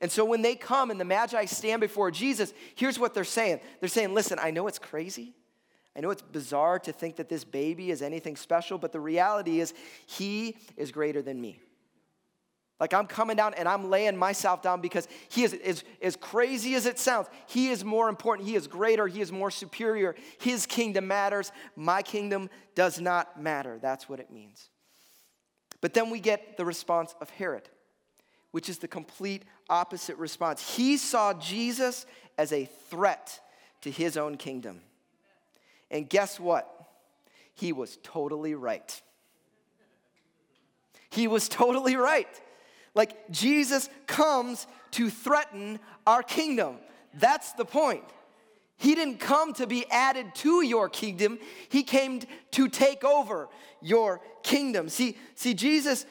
And 0.00 0.10
so 0.10 0.24
when 0.24 0.42
they 0.42 0.54
come 0.54 0.90
and 0.90 1.00
the 1.00 1.04
Magi 1.04 1.44
stand 1.46 1.80
before 1.80 2.10
Jesus, 2.10 2.52
here's 2.74 2.98
what 2.98 3.14
they're 3.14 3.24
saying 3.24 3.60
they're 3.80 3.88
saying, 3.88 4.14
Listen, 4.14 4.38
I 4.40 4.50
know 4.50 4.66
it's 4.66 4.78
crazy. 4.78 5.34
I 5.96 6.00
know 6.00 6.10
it's 6.10 6.22
bizarre 6.22 6.78
to 6.80 6.92
think 6.92 7.16
that 7.16 7.28
this 7.28 7.42
baby 7.42 7.90
is 7.90 8.02
anything 8.02 8.36
special, 8.36 8.78
but 8.78 8.92
the 8.92 9.00
reality 9.00 9.58
is, 9.58 9.74
he 10.06 10.56
is 10.76 10.92
greater 10.92 11.22
than 11.22 11.40
me. 11.40 11.60
Like 12.80 12.94
I'm 12.94 13.06
coming 13.06 13.36
down 13.36 13.54
and 13.54 13.68
I'm 13.68 13.90
laying 13.90 14.16
myself 14.16 14.62
down 14.62 14.80
because 14.80 15.08
he 15.28 15.42
is 15.42 15.52
as, 15.52 15.84
as 16.00 16.16
crazy 16.16 16.74
as 16.74 16.86
it 16.86 16.98
sounds. 16.98 17.26
He 17.46 17.70
is 17.70 17.84
more 17.84 18.08
important. 18.08 18.48
He 18.48 18.54
is 18.54 18.66
greater. 18.66 19.08
He 19.08 19.20
is 19.20 19.32
more 19.32 19.50
superior. 19.50 20.14
His 20.40 20.64
kingdom 20.64 21.08
matters. 21.08 21.50
My 21.74 22.02
kingdom 22.02 22.48
does 22.74 23.00
not 23.00 23.40
matter. 23.40 23.78
That's 23.82 24.08
what 24.08 24.20
it 24.20 24.30
means. 24.30 24.70
But 25.80 25.94
then 25.94 26.10
we 26.10 26.20
get 26.20 26.56
the 26.56 26.64
response 26.64 27.14
of 27.20 27.30
Herod, 27.30 27.68
which 28.52 28.68
is 28.68 28.78
the 28.78 28.88
complete 28.88 29.42
opposite 29.68 30.16
response. 30.16 30.76
He 30.76 30.96
saw 30.96 31.34
Jesus 31.34 32.06
as 32.36 32.52
a 32.52 32.66
threat 32.90 33.40
to 33.80 33.90
his 33.90 34.16
own 34.16 34.36
kingdom. 34.36 34.82
And 35.90 36.08
guess 36.08 36.38
what? 36.38 36.72
He 37.54 37.72
was 37.72 37.98
totally 38.04 38.54
right. 38.54 39.02
He 41.10 41.26
was 41.26 41.48
totally 41.48 41.96
right. 41.96 42.28
Like 42.94 43.30
Jesus 43.30 43.88
comes 44.06 44.66
to 44.92 45.10
threaten 45.10 45.78
our 46.06 46.22
kingdom. 46.22 46.76
That's 47.14 47.52
the 47.52 47.64
point. 47.64 48.04
He 48.76 48.94
didn't 48.94 49.18
come 49.18 49.52
to 49.54 49.66
be 49.66 49.84
added 49.90 50.34
to 50.36 50.62
your 50.62 50.88
kingdom. 50.88 51.38
He 51.68 51.82
came 51.82 52.20
to 52.52 52.68
take 52.68 53.02
over 53.02 53.48
your 53.82 54.20
kingdom. 54.42 54.88
See, 54.88 55.16
see 55.34 55.54
Jesus 55.54 56.06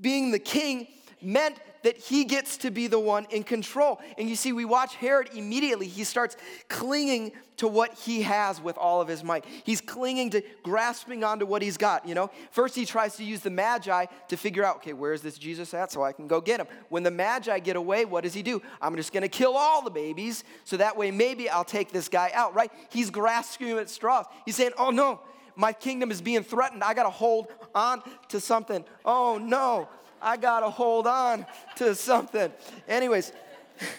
being 0.00 0.32
the 0.32 0.38
king 0.38 0.88
meant 1.22 1.56
that 1.82 1.96
he 1.96 2.24
gets 2.24 2.56
to 2.58 2.70
be 2.70 2.86
the 2.86 2.98
one 2.98 3.26
in 3.30 3.42
control. 3.42 4.00
And 4.16 4.28
you 4.28 4.36
see, 4.36 4.52
we 4.52 4.64
watch 4.64 4.94
Herod 4.96 5.30
immediately. 5.34 5.86
He 5.86 6.04
starts 6.04 6.36
clinging 6.68 7.32
to 7.58 7.66
what 7.66 7.92
he 7.94 8.22
has 8.22 8.60
with 8.60 8.78
all 8.78 9.00
of 9.00 9.08
his 9.08 9.24
might. 9.24 9.44
He's 9.64 9.80
clinging 9.80 10.30
to, 10.30 10.42
grasping 10.62 11.24
onto 11.24 11.44
what 11.44 11.60
he's 11.60 11.76
got, 11.76 12.06
you 12.06 12.14
know? 12.14 12.30
First, 12.50 12.76
he 12.76 12.86
tries 12.86 13.16
to 13.16 13.24
use 13.24 13.40
the 13.40 13.50
Magi 13.50 14.06
to 14.28 14.36
figure 14.36 14.64
out, 14.64 14.76
okay, 14.76 14.92
where's 14.92 15.22
this 15.22 15.36
Jesus 15.36 15.74
at 15.74 15.90
so 15.90 16.02
I 16.02 16.12
can 16.12 16.28
go 16.28 16.40
get 16.40 16.60
him? 16.60 16.68
When 16.88 17.02
the 17.02 17.10
Magi 17.10 17.58
get 17.58 17.74
away, 17.74 18.04
what 18.04 18.22
does 18.22 18.34
he 18.34 18.42
do? 18.42 18.62
I'm 18.80 18.94
just 18.94 19.12
gonna 19.12 19.28
kill 19.28 19.56
all 19.56 19.82
the 19.82 19.90
babies 19.90 20.44
so 20.64 20.76
that 20.76 20.96
way 20.96 21.10
maybe 21.10 21.48
I'll 21.48 21.64
take 21.64 21.90
this 21.90 22.08
guy 22.08 22.30
out, 22.32 22.54
right? 22.54 22.70
He's 22.90 23.10
grasping 23.10 23.70
at 23.70 23.90
straws. 23.90 24.26
He's 24.44 24.54
saying, 24.54 24.72
oh 24.78 24.90
no, 24.90 25.20
my 25.56 25.72
kingdom 25.72 26.12
is 26.12 26.22
being 26.22 26.44
threatened. 26.44 26.84
I 26.84 26.94
gotta 26.94 27.10
hold 27.10 27.48
on 27.74 28.02
to 28.28 28.40
something. 28.40 28.84
Oh 29.04 29.38
no, 29.38 29.88
I 30.20 30.36
got 30.36 30.60
to 30.60 30.70
hold 30.70 31.06
on 31.06 31.46
to 31.76 31.94
something. 31.94 32.52
Anyways, 32.86 33.32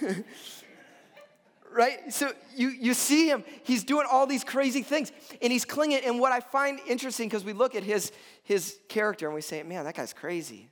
right? 1.71 2.12
So 2.13 2.32
you, 2.55 2.69
you 2.69 2.93
see 2.93 3.29
him, 3.29 3.43
he's 3.63 3.84
doing 3.84 4.08
all 4.10 4.25
these 4.27 4.43
crazy 4.43 4.84
things 4.84 5.12
and 5.41 5.51
he's 5.51 5.65
clinging. 5.65 6.01
And 6.03 6.19
what 6.19 6.32
I 6.32 6.39
find 6.39 6.79
interesting, 6.88 7.27
because 7.27 7.43
we 7.43 7.53
look 7.53 7.75
at 7.75 7.84
his, 7.84 8.12
his 8.43 8.77
character 8.88 9.25
and 9.27 9.36
we 9.36 9.41
say, 9.41 9.63
man, 9.63 9.86
that 9.86 9.95
guy's 9.95 10.13
crazy. 10.13 10.69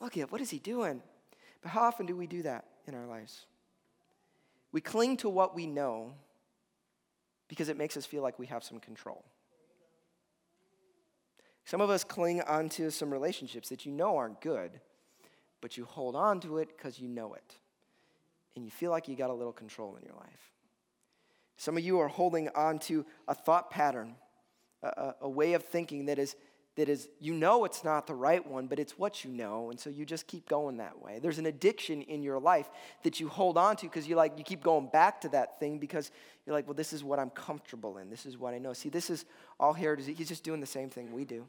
Look 0.00 0.16
at 0.16 0.30
what 0.30 0.40
is 0.40 0.50
he 0.50 0.58
doing? 0.58 1.02
But 1.62 1.70
how 1.70 1.82
often 1.82 2.06
do 2.06 2.14
we 2.16 2.26
do 2.26 2.42
that 2.42 2.66
in 2.86 2.94
our 2.94 3.06
lives? 3.06 3.46
We 4.72 4.80
cling 4.80 5.16
to 5.18 5.28
what 5.28 5.54
we 5.54 5.66
know 5.66 6.14
because 7.48 7.68
it 7.68 7.76
makes 7.76 7.96
us 7.96 8.04
feel 8.04 8.22
like 8.22 8.38
we 8.38 8.46
have 8.46 8.64
some 8.64 8.80
control. 8.80 9.24
Some 11.64 11.80
of 11.80 11.90
us 11.90 12.04
cling 12.04 12.42
onto 12.42 12.90
some 12.90 13.12
relationships 13.12 13.70
that 13.70 13.86
you 13.86 13.92
know 13.92 14.16
aren't 14.16 14.40
good, 14.40 14.80
but 15.60 15.76
you 15.76 15.84
hold 15.84 16.14
on 16.14 16.40
to 16.40 16.58
it 16.58 16.68
because 16.76 16.98
you 16.98 17.08
know 17.08 17.34
it. 17.34 17.56
And 18.54 18.64
you 18.64 18.70
feel 18.70 18.90
like 18.90 19.08
you 19.08 19.16
got 19.16 19.30
a 19.30 19.34
little 19.34 19.52
control 19.52 19.96
in 19.96 20.04
your 20.04 20.14
life. 20.14 20.52
Some 21.56 21.76
of 21.76 21.84
you 21.84 22.00
are 22.00 22.08
holding 22.08 22.48
on 22.50 22.78
to 22.80 23.06
a 23.28 23.34
thought 23.34 23.70
pattern, 23.70 24.16
a, 24.82 25.14
a, 25.22 25.28
way 25.28 25.54
of 25.54 25.62
thinking 25.62 26.06
that 26.06 26.18
is, 26.18 26.36
that 26.76 26.88
is, 26.88 27.08
you 27.20 27.32
know 27.32 27.64
it's 27.64 27.84
not 27.84 28.06
the 28.06 28.14
right 28.14 28.44
one, 28.44 28.66
but 28.66 28.78
it's 28.78 28.98
what 28.98 29.24
you 29.24 29.30
know, 29.30 29.70
and 29.70 29.78
so 29.78 29.90
you 29.90 30.04
just 30.04 30.26
keep 30.26 30.48
going 30.48 30.78
that 30.78 31.00
way. 31.00 31.20
There's 31.20 31.38
an 31.38 31.46
addiction 31.46 32.02
in 32.02 32.22
your 32.22 32.40
life 32.40 32.68
that 33.04 33.20
you 33.20 33.28
hold 33.28 33.56
on 33.56 33.76
to 33.76 33.86
because 33.86 34.08
you 34.08 34.16
like 34.16 34.36
you 34.38 34.44
keep 34.44 34.62
going 34.62 34.88
back 34.92 35.20
to 35.20 35.28
that 35.30 35.60
thing 35.60 35.78
because 35.78 36.10
you're 36.44 36.54
like, 36.54 36.66
well, 36.66 36.74
this 36.74 36.92
is 36.92 37.04
what 37.04 37.18
I'm 37.18 37.30
comfortable 37.30 37.98
in. 37.98 38.10
This 38.10 38.26
is 38.26 38.36
what 38.36 38.54
I 38.54 38.58
know. 38.58 38.72
See, 38.72 38.88
this 38.88 39.08
is 39.08 39.24
all 39.58 39.72
heritage. 39.72 40.16
He's 40.16 40.28
just 40.28 40.42
doing 40.42 40.60
the 40.60 40.66
same 40.66 40.90
thing 40.90 41.12
we 41.12 41.24
do. 41.24 41.46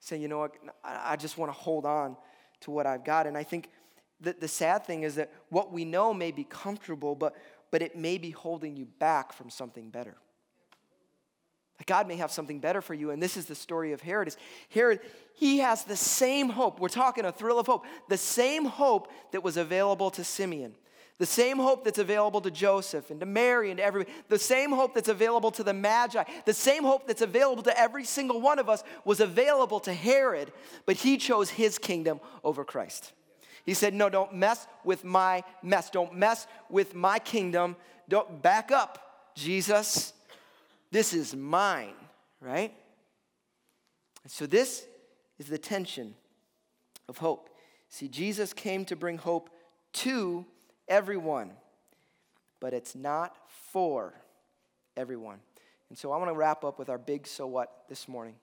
Saying, 0.00 0.20
you 0.20 0.28
know 0.28 0.38
what, 0.38 0.52
I 0.84 1.16
just 1.16 1.38
want 1.38 1.50
to 1.50 1.58
hold 1.58 1.86
on 1.86 2.16
to 2.60 2.70
what 2.70 2.86
I've 2.86 3.04
got. 3.04 3.26
And 3.26 3.36
I 3.36 3.44
think 3.44 3.70
that 4.20 4.40
the 4.40 4.48
sad 4.48 4.84
thing 4.84 5.04
is 5.04 5.14
that 5.14 5.32
what 5.48 5.72
we 5.72 5.84
know 5.84 6.12
may 6.12 6.32
be 6.32 6.44
comfortable, 6.44 7.14
but, 7.14 7.34
but 7.70 7.82
it 7.82 7.96
may 7.96 8.18
be 8.18 8.30
holding 8.30 8.76
you 8.76 8.86
back 8.98 9.32
from 9.32 9.50
something 9.50 9.90
better. 9.90 10.16
God 11.84 12.08
may 12.08 12.16
have 12.16 12.30
something 12.30 12.58
better 12.58 12.80
for 12.80 12.94
you. 12.94 13.10
And 13.10 13.22
this 13.22 13.36
is 13.36 13.46
the 13.46 13.54
story 13.54 13.92
of 13.92 14.00
Herod. 14.00 14.28
Is 14.28 14.38
Herod, 14.70 15.00
he 15.34 15.58
has 15.58 15.84
the 15.84 15.96
same 15.96 16.48
hope. 16.48 16.80
We're 16.80 16.88
talking 16.88 17.26
a 17.26 17.32
thrill 17.32 17.58
of 17.58 17.66
hope. 17.66 17.84
The 18.08 18.16
same 18.16 18.64
hope 18.64 19.12
that 19.32 19.44
was 19.44 19.58
available 19.58 20.10
to 20.12 20.24
Simeon. 20.24 20.74
The 21.18 21.26
same 21.26 21.58
hope 21.58 21.84
that's 21.84 21.98
available 21.98 22.42
to 22.42 22.50
Joseph 22.50 23.10
and 23.10 23.20
to 23.20 23.26
Mary 23.26 23.70
and 23.70 23.78
to 23.78 23.84
everybody. 23.84 24.14
The 24.28 24.38
same 24.38 24.70
hope 24.70 24.94
that's 24.94 25.08
available 25.08 25.50
to 25.52 25.62
the 25.62 25.72
Magi. 25.72 26.24
The 26.44 26.52
same 26.52 26.82
hope 26.82 27.06
that's 27.06 27.22
available 27.22 27.62
to 27.64 27.78
every 27.78 28.04
single 28.04 28.40
one 28.40 28.58
of 28.58 28.68
us 28.68 28.84
was 29.04 29.20
available 29.20 29.80
to 29.80 29.94
Herod, 29.94 30.52
but 30.84 30.96
he 30.96 31.16
chose 31.16 31.48
his 31.48 31.78
kingdom 31.78 32.20
over 32.44 32.64
Christ. 32.64 33.12
He 33.64 33.72
said, 33.72 33.94
No, 33.94 34.10
don't 34.10 34.34
mess 34.34 34.66
with 34.84 35.04
my 35.04 35.42
mess. 35.62 35.88
Don't 35.88 36.14
mess 36.14 36.46
with 36.68 36.94
my 36.94 37.18
kingdom. 37.18 37.76
Don't 38.08 38.42
back 38.42 38.70
up, 38.70 39.32
Jesus. 39.34 40.12
This 40.90 41.12
is 41.12 41.34
mine, 41.34 41.94
right? 42.40 42.72
So, 44.26 44.46
this 44.46 44.86
is 45.38 45.46
the 45.46 45.58
tension 45.58 46.14
of 47.08 47.18
hope. 47.18 47.50
See, 47.88 48.08
Jesus 48.08 48.52
came 48.52 48.84
to 48.86 48.96
bring 48.96 49.18
hope 49.18 49.50
to 49.94 50.44
everyone, 50.88 51.52
but 52.60 52.72
it's 52.72 52.94
not 52.94 53.36
for 53.70 54.14
everyone. 54.96 55.38
And 55.88 55.98
so, 55.98 56.12
I 56.12 56.16
want 56.16 56.30
to 56.30 56.36
wrap 56.36 56.64
up 56.64 56.78
with 56.78 56.88
our 56.88 56.98
big 56.98 57.26
so 57.26 57.46
what 57.46 57.84
this 57.88 58.08
morning. 58.08 58.34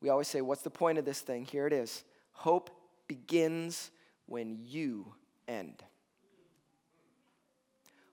We 0.00 0.08
always 0.08 0.28
say, 0.28 0.40
What's 0.40 0.62
the 0.62 0.70
point 0.70 0.98
of 0.98 1.04
this 1.04 1.20
thing? 1.20 1.44
Here 1.44 1.66
it 1.66 1.72
is 1.72 2.04
hope 2.32 2.70
begins 3.08 3.90
when 4.26 4.58
you 4.64 5.14
end. 5.48 5.82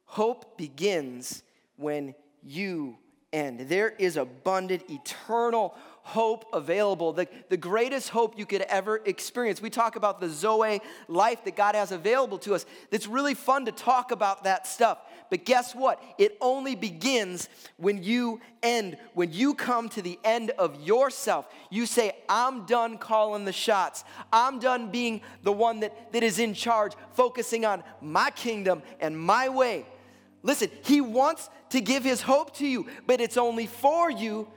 Hope 0.05 0.57
begins 0.57 1.43
when 1.77 2.15
you 2.43 2.97
end. 3.31 3.61
There 3.69 3.89
is 3.89 4.17
abundant, 4.17 4.89
eternal 4.89 5.75
hope 6.01 6.45
available, 6.53 7.13
the, 7.13 7.27
the 7.49 7.57
greatest 7.57 8.09
hope 8.09 8.37
you 8.37 8.45
could 8.45 8.63
ever 8.63 8.99
experience. 9.05 9.61
We 9.61 9.69
talk 9.69 9.95
about 9.95 10.19
the 10.19 10.27
Zoe 10.27 10.81
life 11.07 11.43
that 11.45 11.55
God 11.55 11.75
has 11.75 11.91
available 11.91 12.39
to 12.39 12.55
us. 12.55 12.65
It's 12.89 13.05
really 13.05 13.35
fun 13.35 13.65
to 13.65 13.71
talk 13.71 14.11
about 14.11 14.45
that 14.45 14.65
stuff. 14.65 14.97
But 15.29 15.45
guess 15.45 15.75
what? 15.75 16.01
It 16.17 16.35
only 16.41 16.75
begins 16.75 17.47
when 17.77 18.01
you 18.01 18.41
end, 18.63 18.97
when 19.13 19.31
you 19.31 19.53
come 19.53 19.87
to 19.89 20.01
the 20.01 20.17
end 20.23 20.49
of 20.57 20.81
yourself. 20.81 21.47
You 21.69 21.85
say, 21.85 22.15
I'm 22.27 22.65
done 22.65 22.97
calling 22.97 23.45
the 23.45 23.53
shots. 23.53 24.03
I'm 24.33 24.57
done 24.57 24.89
being 24.89 25.21
the 25.43 25.51
one 25.51 25.81
that, 25.81 26.11
that 26.13 26.23
is 26.23 26.39
in 26.39 26.55
charge, 26.55 26.93
focusing 27.13 27.65
on 27.65 27.83
my 28.01 28.31
kingdom 28.31 28.81
and 28.99 29.19
my 29.19 29.49
way. 29.49 29.85
Listen, 30.41 30.71
He 30.81 31.01
wants 31.01 31.51
to 31.69 31.81
give 31.81 32.03
His 32.03 32.21
hope 32.21 32.55
to 32.57 32.67
you, 32.67 32.87
but 33.05 33.21
it's 33.21 33.37
only 33.37 33.67
for 33.67 34.09
you 34.09 34.47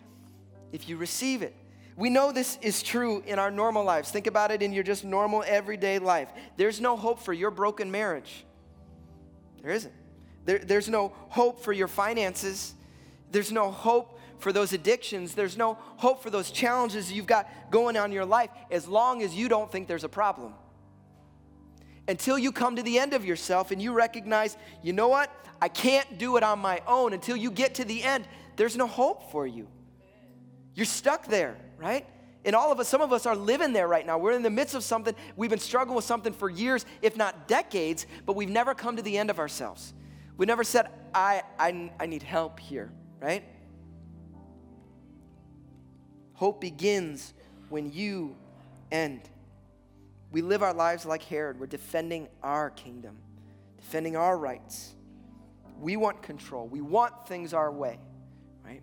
if 0.72 0.88
you 0.88 0.96
receive 0.96 1.42
it. 1.42 1.55
We 1.96 2.09
know 2.09 2.33
this 2.33 2.59
is 2.62 2.83
true 2.83 3.22
in 3.27 3.38
our 3.38 3.51
normal 3.51 3.85
lives. 3.85 4.11
Think 4.11 4.27
about 4.27 4.51
it 4.51 4.62
in 4.62 4.72
your 4.72 4.83
just 4.83 5.05
normal 5.05 5.44
everyday 5.46 5.98
life. 5.98 6.31
There's 6.57 6.81
no 6.81 6.96
hope 6.96 7.20
for 7.20 7.33
your 7.33 7.51
broken 7.51 7.90
marriage. 7.90 8.44
There 9.62 9.72
isn't. 9.72 9.92
There, 10.44 10.59
there's 10.59 10.88
no 10.88 11.12
hope 11.29 11.62
for 11.62 11.72
your 11.72 11.88
finances. 11.88 12.75
There's 13.31 13.53
no 13.53 13.70
hope 13.70 14.18
for 14.38 14.53
those 14.53 14.72
addictions. 14.72 15.35
There's 15.35 15.57
no 15.57 15.75
hope 15.96 16.22
for 16.22 16.31
those 16.31 16.51
challenges 16.51 17.12
you've 17.12 17.27
got 17.27 17.48
going 17.70 17.96
on 17.96 18.07
in 18.07 18.12
your 18.12 18.25
life 18.25 18.51
as 18.70 18.88
long 18.88 19.22
as 19.22 19.35
you 19.35 19.48
don't 19.48 19.70
think 19.70 19.87
there's 19.87 20.05
a 20.05 20.09
problem. 20.09 20.55
Until 22.12 22.38
you 22.38 22.53
come 22.53 22.77
to 22.77 22.83
the 22.83 22.98
end 22.98 23.14
of 23.14 23.25
yourself 23.25 23.70
and 23.70 23.81
you 23.81 23.90
recognize, 23.90 24.59
you 24.83 24.92
know 24.92 25.09
what? 25.09 25.35
I 25.62 25.68
can't 25.68 26.18
do 26.18 26.37
it 26.37 26.42
on 26.42 26.59
my 26.59 26.83
own. 26.87 27.14
Until 27.14 27.38
you 27.38 27.51
get 27.51 27.77
to 27.77 27.87
the 27.87 28.03
end, 28.03 28.29
there's 28.57 28.77
no 28.77 28.87
hope 28.87 29.33
for 29.33 29.46
you. 29.46 29.66
You're 30.75 30.85
stuck 30.85 31.27
there, 31.27 31.57
right? 31.79 32.05
And 32.44 32.55
all 32.55 32.70
of 32.70 32.79
us, 32.79 32.87
some 32.87 33.01
of 33.01 33.14
us 33.14 33.25
are 33.25 33.35
living 33.35 33.72
there 33.72 33.88
right 33.88 34.07
now. 34.07 34.18
We're 34.18 34.33
in 34.33 34.42
the 34.42 34.51
midst 34.51 34.75
of 34.75 34.85
something. 34.85 35.14
We've 35.37 35.48
been 35.48 35.59
struggling 35.59 35.96
with 35.96 36.05
something 36.05 36.35
for 36.35 36.51
years, 36.51 36.85
if 37.01 37.16
not 37.16 37.48
decades, 37.48 38.07
but 38.27 38.37
we've 38.37 38.51
never 38.51 38.75
come 38.75 38.96
to 38.96 39.03
the 39.03 39.16
end 39.16 39.31
of 39.31 39.38
ourselves. 39.38 39.94
We 40.37 40.44
never 40.44 40.64
said, 40.64 40.88
I, 41.14 41.44
I, 41.59 41.92
I 41.98 42.05
need 42.05 42.22
help 42.22 42.61
here, 42.61 42.92
right? 43.22 43.42
Hope 46.35 46.61
begins 46.61 47.33
when 47.70 47.90
you 47.90 48.37
end. 48.90 49.31
We 50.33 50.42
live 50.42 50.62
our 50.62 50.75
lives 50.75 51.07
like 51.07 51.23
Herod. 51.23 51.61
We're 51.61 51.66
defending 51.66 52.29
our 52.42 52.71
kingdom, 52.71 53.18
defending 53.77 54.16
our 54.16 54.37
rights. 54.37 54.95
We 55.79 55.97
want 55.97 56.23
control, 56.23 56.66
we 56.66 56.81
want 56.81 57.27
things 57.27 57.55
our 57.55 57.71
way 57.71 57.99
right? 58.64 58.83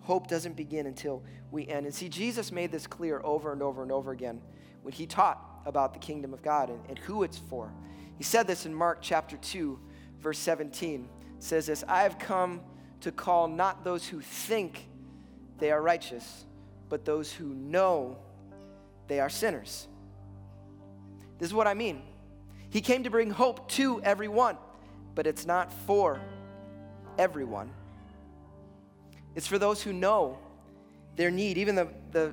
hope 0.00 0.26
doesn't 0.26 0.56
begin 0.56 0.86
until 0.86 1.22
we 1.50 1.66
end. 1.66 1.86
And 1.86 1.94
see, 1.94 2.08
Jesus 2.08 2.52
made 2.52 2.72
this 2.72 2.86
clear 2.86 3.20
over 3.24 3.52
and 3.52 3.62
over 3.62 3.82
and 3.82 3.92
over 3.92 4.12
again 4.12 4.40
when 4.82 4.92
he 4.92 5.06
taught 5.06 5.38
about 5.66 5.92
the 5.92 5.98
kingdom 5.98 6.32
of 6.32 6.42
God 6.42 6.70
and, 6.70 6.80
and 6.88 6.98
who 6.98 7.22
it's 7.22 7.38
for. 7.38 7.72
He 8.16 8.24
said 8.24 8.46
this 8.46 8.66
in 8.66 8.74
Mark 8.74 8.98
chapter 9.00 9.36
2, 9.36 9.78
verse 10.20 10.38
17. 10.38 11.08
It 11.36 11.44
says 11.44 11.66
this 11.66 11.84
I 11.86 12.02
have 12.02 12.18
come 12.18 12.60
to 13.00 13.12
call 13.12 13.48
not 13.48 13.84
those 13.84 14.06
who 14.06 14.20
think 14.20 14.88
they 15.58 15.70
are 15.70 15.80
righteous, 15.80 16.44
but 16.88 17.04
those 17.04 17.32
who 17.32 17.54
know 17.54 18.18
they 19.06 19.20
are 19.20 19.28
sinners. 19.28 19.88
This 21.38 21.48
is 21.48 21.54
what 21.54 21.66
I 21.66 21.74
mean. 21.74 22.02
He 22.70 22.80
came 22.80 23.04
to 23.04 23.10
bring 23.10 23.30
hope 23.30 23.68
to 23.70 24.02
everyone, 24.02 24.56
but 25.14 25.26
it's 25.26 25.46
not 25.46 25.72
for 25.86 26.20
everyone. 27.18 27.70
It's 29.34 29.46
for 29.46 29.58
those 29.58 29.82
who 29.82 29.92
know 29.92 30.38
their 31.16 31.30
need. 31.30 31.58
Even 31.58 31.74
the, 31.74 31.88
the 32.12 32.32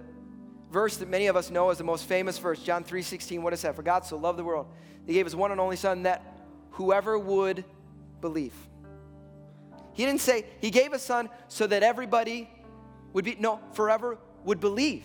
verse 0.72 0.98
that 0.98 1.10
many 1.10 1.28
of 1.28 1.36
us 1.36 1.50
know 1.50 1.70
is 1.70 1.78
the 1.78 1.84
most 1.84 2.06
famous 2.06 2.38
verse, 2.38 2.62
John 2.62 2.84
3:16. 2.84 3.42
What 3.42 3.54
is 3.54 3.62
that? 3.62 3.76
For 3.76 3.84
God 3.84 4.06
so 4.06 4.18
loved 4.18 4.40
the 4.40 4.44
world, 4.44 4.68
He 5.06 5.14
gave 5.14 5.26
His 5.26 5.36
one 5.36 5.52
and 5.52 5.62
only 5.62 5.76
Son 5.76 6.04
that 6.04 6.22
whoever 6.72 7.18
would 7.18 7.64
believe. 8.22 8.54
He 9.94 10.06
didn't 10.06 10.22
say 10.22 10.46
He 10.60 10.72
gave 10.72 10.94
a 10.94 11.00
Son 11.00 11.30
so 11.48 11.68
that 11.68 11.84
everybody 11.84 12.50
would 13.14 13.24
be, 13.24 13.38
no, 13.40 13.60
forever 13.74 14.18
would 14.44 14.60
believe. 14.60 15.04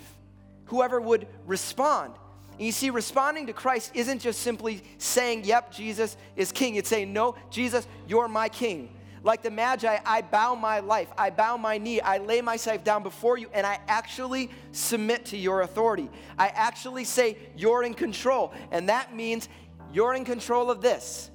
Whoever 0.66 1.00
would 1.00 1.26
respond. 1.46 2.14
And 2.60 2.66
you 2.66 2.72
see, 2.72 2.90
responding 2.90 3.46
to 3.46 3.54
Christ 3.54 3.92
isn't 3.94 4.18
just 4.18 4.40
simply 4.40 4.82
saying, 4.98 5.44
Yep, 5.44 5.72
Jesus 5.72 6.18
is 6.36 6.52
King. 6.52 6.74
It's 6.74 6.90
saying, 6.90 7.10
No, 7.10 7.34
Jesus, 7.48 7.88
you're 8.06 8.28
my 8.28 8.50
King. 8.50 8.94
Like 9.22 9.42
the 9.42 9.50
Magi, 9.50 9.98
I 10.04 10.20
bow 10.20 10.54
my 10.56 10.80
life, 10.80 11.08
I 11.16 11.30
bow 11.30 11.56
my 11.56 11.78
knee, 11.78 12.02
I 12.02 12.18
lay 12.18 12.42
myself 12.42 12.84
down 12.84 13.02
before 13.02 13.38
you, 13.38 13.48
and 13.54 13.66
I 13.66 13.78
actually 13.88 14.50
submit 14.72 15.24
to 15.26 15.38
your 15.38 15.62
authority. 15.62 16.10
I 16.38 16.48
actually 16.48 17.04
say, 17.04 17.38
You're 17.56 17.82
in 17.82 17.94
control. 17.94 18.52
And 18.70 18.90
that 18.90 19.16
means 19.16 19.48
you're 19.90 20.12
in 20.12 20.26
control 20.26 20.70
of 20.70 20.82
this, 20.82 21.30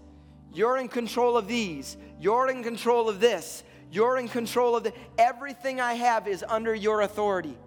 you're 0.54 0.78
in 0.78 0.88
control 0.88 1.38
of 1.38 1.48
these, 1.48 1.98
you're 2.20 2.52
in 2.52 2.62
control 2.62 3.10
of 3.10 3.20
this, 3.20 3.64
you're 3.92 4.20
in 4.20 4.28
control 4.28 4.76
of 4.76 4.84
the 4.84 4.94
everything 5.18 5.82
I 5.82 5.96
have 5.96 6.28
is 6.28 6.46
under 6.48 6.76
your 6.76 7.02
authority. 7.02 7.58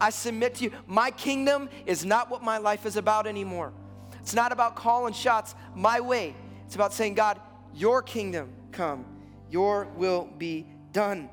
I 0.00 0.10
submit 0.10 0.56
to 0.56 0.64
you. 0.64 0.72
My 0.86 1.10
kingdom 1.10 1.68
is 1.86 2.04
not 2.04 2.30
what 2.30 2.42
my 2.42 2.58
life 2.58 2.86
is 2.86 2.96
about 2.96 3.26
anymore. 3.26 3.72
It's 4.20 4.34
not 4.34 4.52
about 4.52 4.76
calling 4.76 5.14
shots 5.14 5.54
my 5.74 6.00
way. 6.00 6.34
It's 6.66 6.74
about 6.74 6.92
saying, 6.92 7.14
God, 7.14 7.40
your 7.74 8.02
kingdom 8.02 8.52
come 8.70 9.04
your 9.52 9.86
will 9.96 10.28
be 10.38 10.66
done, 10.92 11.28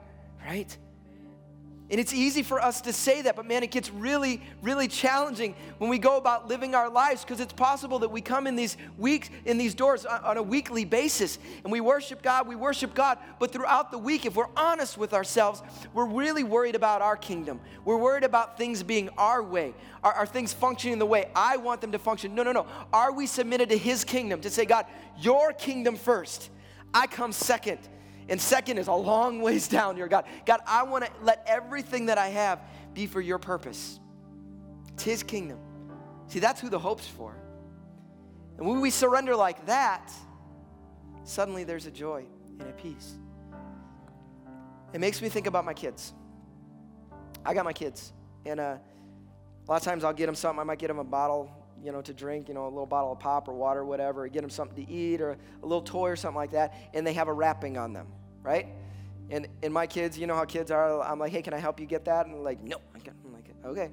right? 0.46 0.78
And 1.92 2.00
it's 2.00 2.14
easy 2.14 2.44
for 2.44 2.62
us 2.62 2.82
to 2.82 2.94
say 2.94 3.24
that, 3.24 3.36
but 3.36 3.48
man, 3.48 3.64
it 3.64 3.72
gets 3.72 3.90
really, 3.90 4.44
really 4.62 4.88
challenging 4.88 5.56
when 5.80 5.90
we 5.90 5.98
go 5.98 6.18
about 6.18 6.48
living 6.48 6.76
our 6.76 6.88
lives 6.88 7.24
because 7.24 7.40
it's 7.40 7.54
possible 7.54 7.98
that 8.00 8.10
we 8.10 8.22
come 8.22 8.46
in 8.46 8.56
these 8.56 8.78
weeks, 9.00 9.32
in 9.46 9.58
these 9.58 9.74
doors 9.74 10.06
on 10.06 10.38
a 10.38 10.44
weekly 10.44 10.86
basis 10.86 11.40
and 11.64 11.72
we 11.72 11.82
worship 11.82 12.22
God, 12.22 12.48
we 12.48 12.56
worship 12.56 12.94
God, 12.94 13.18
but 13.40 13.52
throughout 13.52 13.90
the 13.90 13.98
week, 13.98 14.28
if 14.28 14.36
we're 14.36 14.54
honest 14.56 15.00
with 15.00 15.14
ourselves, 15.14 15.64
we're 15.96 16.06
really 16.06 16.44
worried 16.44 16.76
about 16.76 17.02
our 17.02 17.18
kingdom. 17.18 17.60
We're 17.86 17.98
worried 17.98 18.24
about 18.24 18.56
things 18.56 18.84
being 18.84 19.10
our 19.18 19.42
way, 19.42 19.74
are, 20.04 20.14
are 20.14 20.26
things 20.28 20.54
functioning 20.54 21.00
the 21.00 21.08
way 21.08 21.30
I 21.36 21.58
want 21.58 21.82
them 21.82 21.92
to 21.94 22.00
function? 22.00 22.36
No, 22.36 22.44
no, 22.44 22.52
no. 22.52 22.68
Are 22.94 23.12
we 23.12 23.26
submitted 23.26 23.70
to 23.70 23.78
His 23.78 24.04
kingdom 24.04 24.42
to 24.42 24.50
say, 24.52 24.66
God, 24.66 24.86
your 25.18 25.54
kingdom 25.54 25.96
first, 25.96 26.52
I 26.94 27.08
come 27.08 27.32
second? 27.32 27.80
And 28.30 28.40
second 28.40 28.78
is 28.78 28.88
a 28.88 28.94
long 28.94 29.42
ways 29.42 29.68
down 29.68 29.96
here, 29.96 30.08
God. 30.08 30.26
God, 30.46 30.62
I 30.68 30.84
want 30.84 31.04
to 31.04 31.12
let 31.24 31.44
everything 31.48 32.06
that 32.06 32.20
I 32.20 32.28
have 32.28 32.62
be 32.94 33.08
for 33.08 33.20
your 33.20 33.40
purpose. 33.40 34.00
It's 34.94 35.04
His 35.04 35.24
kingdom. 35.24 35.60
See, 36.28 36.38
that's 36.38 36.62
who 36.62 36.70
the 36.70 36.78
hope's 36.78 37.08
for. 37.08 37.36
And 38.58 38.68
when 38.68 38.82
we 38.82 38.92
surrender 38.92 39.36
like 39.36 39.66
that, 39.66 40.12
suddenly 41.24 41.64
there's 41.64 41.88
a 41.88 41.92
joy 41.92 42.26
and 42.60 42.70
a 42.70 42.74
peace. 42.74 43.16
It 44.94 45.00
makes 45.00 45.22
me 45.22 45.30
think 45.30 45.48
about 45.48 45.66
my 45.66 45.74
kids. 45.74 46.14
I 47.44 47.56
got 47.56 47.66
my 47.66 47.74
kids, 47.74 48.14
and 48.46 48.60
uh, 48.60 48.78
a 48.78 49.72
lot 49.72 49.78
of 49.78 49.84
times 49.84 50.04
I'll 50.04 50.14
get 50.14 50.28
them 50.28 50.36
something. 50.36 50.60
I 50.60 50.64
might 50.64 50.78
get 50.78 50.88
them 50.88 51.00
a 51.00 51.04
bottle, 51.04 51.50
you 51.82 51.92
know, 51.92 52.02
to 52.02 52.14
drink, 52.14 52.48
you 52.48 52.54
know, 52.54 52.66
a 52.66 52.70
little 52.70 52.86
bottle 52.86 53.12
of 53.14 53.20
pop 53.20 53.48
or 53.48 53.54
water, 53.54 53.80
or 53.80 53.86
whatever, 53.86 54.26
or 54.26 54.28
get 54.28 54.42
them 54.42 54.50
something 54.50 54.86
to 54.86 54.92
eat 54.92 55.22
or 55.22 55.32
a 55.32 55.66
little 55.66 55.82
toy 55.82 56.10
or 56.10 56.16
something 56.16 56.36
like 56.36 56.52
that, 56.52 56.76
and 56.94 57.08
they 57.08 57.14
have 57.14 57.28
a 57.28 57.34
wrapping 57.34 57.78
on 57.78 57.94
them 57.94 58.08
right? 58.44 58.68
And, 59.30 59.48
and 59.62 59.74
my 59.74 59.86
kids, 59.86 60.18
you 60.18 60.28
know 60.28 60.36
how 60.36 60.46
kids 60.46 60.72
are. 60.72 61.02
I'm 61.02 61.20
like, 61.20 61.32
hey, 61.32 61.42
can 61.42 61.54
I 61.54 61.60
help 61.60 61.80
you 61.80 61.86
get 61.86 62.06
that? 62.06 62.26
And 62.26 62.44
like, 62.44 62.64
no. 62.64 62.78
I'm 62.96 63.34
like, 63.34 63.50
okay, 63.64 63.90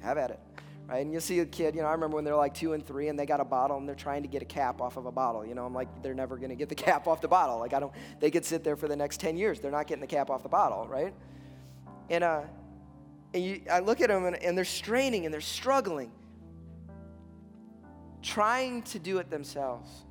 have 0.00 0.18
at 0.18 0.30
it. 0.30 0.40
Right? 0.86 0.98
And 0.98 1.12
you 1.12 1.20
see 1.20 1.38
a 1.38 1.46
kid, 1.46 1.74
you 1.74 1.80
know, 1.80 1.88
I 1.88 1.92
remember 1.92 2.16
when 2.16 2.24
they're 2.24 2.36
like 2.36 2.52
two 2.52 2.74
and 2.74 2.86
three 2.86 3.08
and 3.08 3.18
they 3.18 3.24
got 3.24 3.40
a 3.40 3.44
bottle 3.44 3.78
and 3.78 3.88
they're 3.88 3.94
trying 3.94 4.22
to 4.22 4.28
get 4.28 4.42
a 4.42 4.46
cap 4.46 4.82
off 4.82 4.98
of 4.98 5.06
a 5.06 5.12
bottle. 5.12 5.44
You 5.46 5.54
know, 5.54 5.64
I'm 5.64 5.72
like, 5.72 6.02
they're 6.02 6.14
never 6.14 6.36
to 6.38 6.54
get 6.54 6.68
the 6.68 6.74
cap 6.86 7.06
off 7.06 7.22
the 7.22 7.28
bottle. 7.28 7.58
Like, 7.58 7.72
I 7.72 7.80
don't, 7.80 7.92
they 8.20 8.30
could 8.30 8.44
sit 8.44 8.62
there 8.62 8.76
for 8.76 8.88
the 8.88 8.96
next 8.96 9.20
10 9.20 9.38
years. 9.38 9.60
They're 9.60 9.70
not 9.70 9.86
getting 9.86 10.02
the 10.02 10.06
cap 10.06 10.28
off 10.28 10.42
the 10.42 10.48
bottle, 10.48 10.86
right? 10.86 11.14
And, 12.10 12.22
uh, 12.22 12.42
and 13.32 13.42
you, 13.42 13.62
I 13.70 13.80
look 13.80 14.00
at 14.00 14.08
them 14.08 14.26
and, 14.26 14.36
and 14.36 14.56
they're 14.56 14.64
straining 14.64 15.24
and 15.24 15.32
they're 15.32 15.40
struggling, 15.40 16.12
trying 18.22 18.82
to 18.82 18.98
do 18.98 19.18
it 19.18 19.30
themselves? 19.30 20.03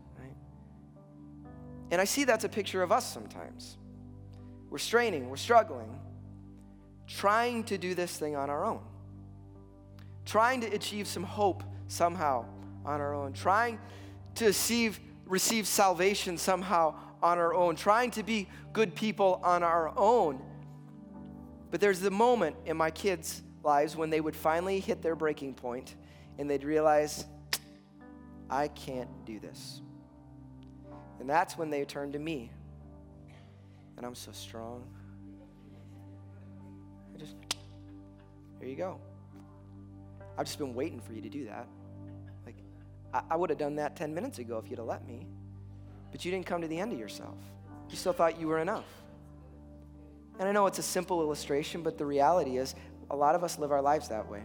And 1.94 2.02
I 2.02 2.06
see 2.06 2.24
that's 2.24 2.44
a 2.44 2.50
picture 2.50 2.82
of 2.82 2.92
us 2.92 3.06
sometimes. 3.06 3.78
We're 4.72 4.80
straining, 4.80 5.30
we're 5.30 5.38
struggling, 5.38 6.00
trying 7.06 7.66
to 7.66 7.78
do 7.78 7.94
this 7.94 8.18
thing 8.18 8.36
on 8.36 8.50
our 8.50 8.66
own, 8.66 8.80
trying 10.26 10.62
to 10.62 10.68
achieve 10.74 11.06
some 11.06 11.22
hope 11.22 11.62
somehow 11.88 12.46
on 12.84 13.00
our 13.00 13.14
own, 13.14 13.34
trying 13.34 13.78
to 14.34 14.46
receive, 14.46 15.00
receive 15.28 15.68
salvation 15.68 16.36
somehow 16.36 16.96
on 17.22 17.38
our 17.38 17.54
own, 17.54 17.76
trying 17.76 18.10
to 18.10 18.24
be 18.24 18.50
good 18.72 18.96
people 18.96 19.40
on 19.44 19.62
our 19.62 19.94
own. 19.96 20.42
But 21.70 21.80
there's 21.80 22.00
the 22.00 22.10
moment 22.10 22.56
in 22.66 22.76
my 22.76 22.90
kids' 22.90 23.44
lives 23.62 23.96
when 23.96 24.10
they 24.10 24.20
would 24.20 24.36
finally 24.36 24.80
hit 24.80 25.04
their 25.04 25.16
breaking 25.16 25.54
point 25.54 25.94
and 26.40 26.50
they'd 26.50 26.64
realize, 26.64 27.28
I 28.50 28.70
can't 28.70 29.12
do 29.26 29.40
this. 29.40 29.84
And 31.20 31.30
that's 31.30 31.58
when 31.58 31.70
they 31.70 31.86
turn 31.86 32.12
to 32.12 32.20
me 32.20 32.52
and 33.98 34.06
I'm 34.06 34.16
so 34.16 34.32
strong. 34.32 34.84
I 37.14 37.18
just, 37.18 37.36
here 38.60 38.70
you 38.70 38.76
go. 38.76 39.00
I've 40.38 40.46
just 40.46 40.58
been 40.58 40.74
waiting 40.74 41.00
for 41.00 41.14
you 41.14 41.22
to 41.22 41.30
do 41.30 41.46
that. 41.46 41.68
Like, 42.46 42.56
I, 43.14 43.22
I 43.32 43.36
would 43.36 43.50
have 43.50 43.60
done 43.60 43.76
that 43.76 43.96
10 43.96 44.14
minutes 44.14 44.40
ago 44.40 44.58
if 44.58 44.70
you'd 44.70 44.80
have 44.80 44.88
let 44.88 45.08
me. 45.08 45.28
But 46.12 46.26
you 46.26 46.32
didn't 46.32 46.46
come 46.46 46.62
to 46.62 46.68
the 46.68 46.80
end 46.80 46.92
of 46.92 47.00
yourself. 47.00 47.38
You 47.90 47.96
still 47.96 48.14
thought 48.14 48.40
you 48.40 48.48
were 48.48 48.60
enough. 48.60 48.86
And 50.40 50.50
I 50.50 50.52
know 50.52 50.66
it's 50.66 50.80
a 50.80 50.84
simple 50.84 51.22
illustration, 51.22 51.84
but 51.84 51.98
the 51.98 52.06
reality 52.06 52.58
is 52.58 52.76
a 53.12 53.16
lot 53.16 53.36
of 53.36 53.44
us 53.44 53.60
live 53.60 53.72
our 53.72 53.82
lives 53.82 54.10
that 54.10 54.28
way. 54.28 54.44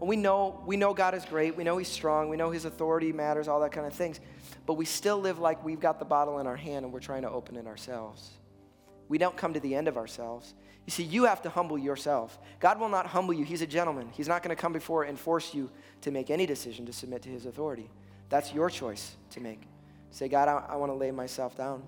We 0.00 0.16
know, 0.16 0.62
we 0.64 0.76
know 0.76 0.94
God 0.94 1.14
is 1.14 1.24
great. 1.24 1.56
We 1.56 1.64
know 1.64 1.76
He's 1.76 1.88
strong. 1.88 2.28
We 2.28 2.36
know 2.36 2.50
His 2.50 2.64
authority 2.64 3.12
matters, 3.12 3.48
all 3.48 3.60
that 3.60 3.72
kind 3.72 3.86
of 3.86 3.92
things. 3.92 4.20
But 4.66 4.74
we 4.74 4.84
still 4.84 5.18
live 5.18 5.38
like 5.38 5.64
we've 5.64 5.80
got 5.80 5.98
the 5.98 6.04
bottle 6.04 6.38
in 6.38 6.46
our 6.46 6.56
hand 6.56 6.84
and 6.84 6.92
we're 6.92 7.00
trying 7.00 7.22
to 7.22 7.30
open 7.30 7.56
it 7.56 7.66
ourselves. 7.66 8.30
We 9.08 9.18
don't 9.18 9.36
come 9.36 9.54
to 9.54 9.60
the 9.60 9.74
end 9.74 9.88
of 9.88 9.96
ourselves. 9.96 10.54
You 10.86 10.90
see, 10.90 11.02
you 11.02 11.24
have 11.24 11.42
to 11.42 11.50
humble 11.50 11.78
yourself. 11.78 12.38
God 12.60 12.78
will 12.78 12.88
not 12.88 13.06
humble 13.06 13.34
you. 13.34 13.44
He's 13.44 13.62
a 13.62 13.66
gentleman. 13.66 14.08
He's 14.12 14.28
not 14.28 14.42
going 14.42 14.54
to 14.54 14.60
come 14.60 14.72
before 14.72 15.04
and 15.04 15.18
force 15.18 15.54
you 15.54 15.70
to 16.02 16.10
make 16.10 16.30
any 16.30 16.46
decision 16.46 16.86
to 16.86 16.92
submit 16.92 17.22
to 17.22 17.28
His 17.28 17.46
authority. 17.46 17.90
That's 18.28 18.52
your 18.52 18.70
choice 18.70 19.16
to 19.30 19.40
make. 19.40 19.62
Say, 20.10 20.28
God, 20.28 20.48
I, 20.48 20.64
I 20.72 20.76
want 20.76 20.90
to 20.92 20.96
lay 20.96 21.10
myself 21.10 21.56
down. 21.56 21.82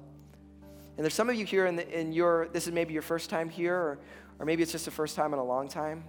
And 0.96 1.05
there's 1.05 1.14
some 1.14 1.31
of 1.31 1.37
you 1.37 1.46
here 1.46 1.66
in, 1.66 1.77
the, 1.77 1.99
in 1.99 2.12
your, 2.12 2.49
this 2.49 2.66
is 2.66 2.73
maybe 2.73 2.92
your 2.92 3.03
first 3.03 3.31
time 3.31 3.49
here, 3.49 3.75
or, 3.75 3.99
or 4.38 4.44
maybe 4.44 4.62
it's 4.62 4.73
just 4.73 4.85
the 4.85 4.90
first 4.90 5.16
time 5.16 5.33
in 5.33 5.38
a 5.38 5.44
long 5.44 5.68
time. 5.68 6.05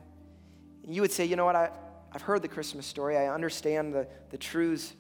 You 0.85 1.01
would 1.01 1.11
say, 1.11 1.25
you 1.25 1.35
know 1.35 1.45
what, 1.45 1.55
I, 1.55 1.69
I've 2.11 2.21
heard 2.21 2.41
the 2.41 2.47
Christmas 2.47 2.85
story, 2.85 3.17
I 3.17 3.27
understand 3.27 3.93
the, 3.93 4.07
the 4.29 4.37
truths, 4.37 4.93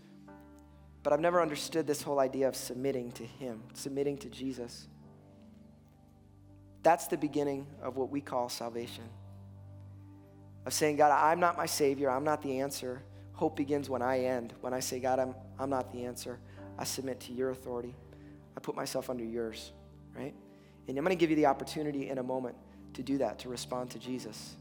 but 1.03 1.11
I've 1.11 1.19
never 1.19 1.41
understood 1.41 1.85
this 1.87 2.01
whole 2.01 2.19
idea 2.19 2.47
of 2.47 2.55
submitting 2.55 3.11
to 3.13 3.25
Him, 3.25 3.61
submitting 3.73 4.17
to 4.19 4.29
Jesus. 4.29 4.87
That's 6.83 7.07
the 7.07 7.17
beginning 7.17 7.67
of 7.81 7.97
what 7.97 8.09
we 8.09 8.21
call 8.21 8.49
salvation. 8.49 9.03
Of 10.65 10.73
saying, 10.73 10.97
God, 10.97 11.11
I'm 11.11 11.39
not 11.39 11.57
my 11.57 11.65
Savior, 11.65 12.09
I'm 12.09 12.23
not 12.23 12.41
the 12.41 12.59
answer. 12.59 13.03
Hope 13.33 13.55
begins 13.55 13.89
when 13.89 14.01
I 14.01 14.25
end. 14.25 14.53
When 14.61 14.73
I 14.73 14.79
say, 14.79 14.99
God, 14.99 15.19
I'm, 15.19 15.35
I'm 15.59 15.69
not 15.69 15.91
the 15.91 16.05
answer, 16.05 16.39
I 16.77 16.83
submit 16.83 17.19
to 17.21 17.33
your 17.33 17.49
authority. 17.49 17.95
I 18.55 18.59
put 18.59 18.75
myself 18.75 19.09
under 19.09 19.23
yours, 19.23 19.71
right? 20.15 20.33
And 20.87 20.97
I'm 20.97 21.03
going 21.03 21.15
to 21.15 21.19
give 21.19 21.29
you 21.29 21.35
the 21.35 21.47
opportunity 21.47 22.09
in 22.09 22.17
a 22.17 22.23
moment 22.23 22.55
to 22.93 23.03
do 23.03 23.17
that, 23.19 23.39
to 23.39 23.49
respond 23.49 23.89
to 23.91 23.99
Jesus. 23.99 24.55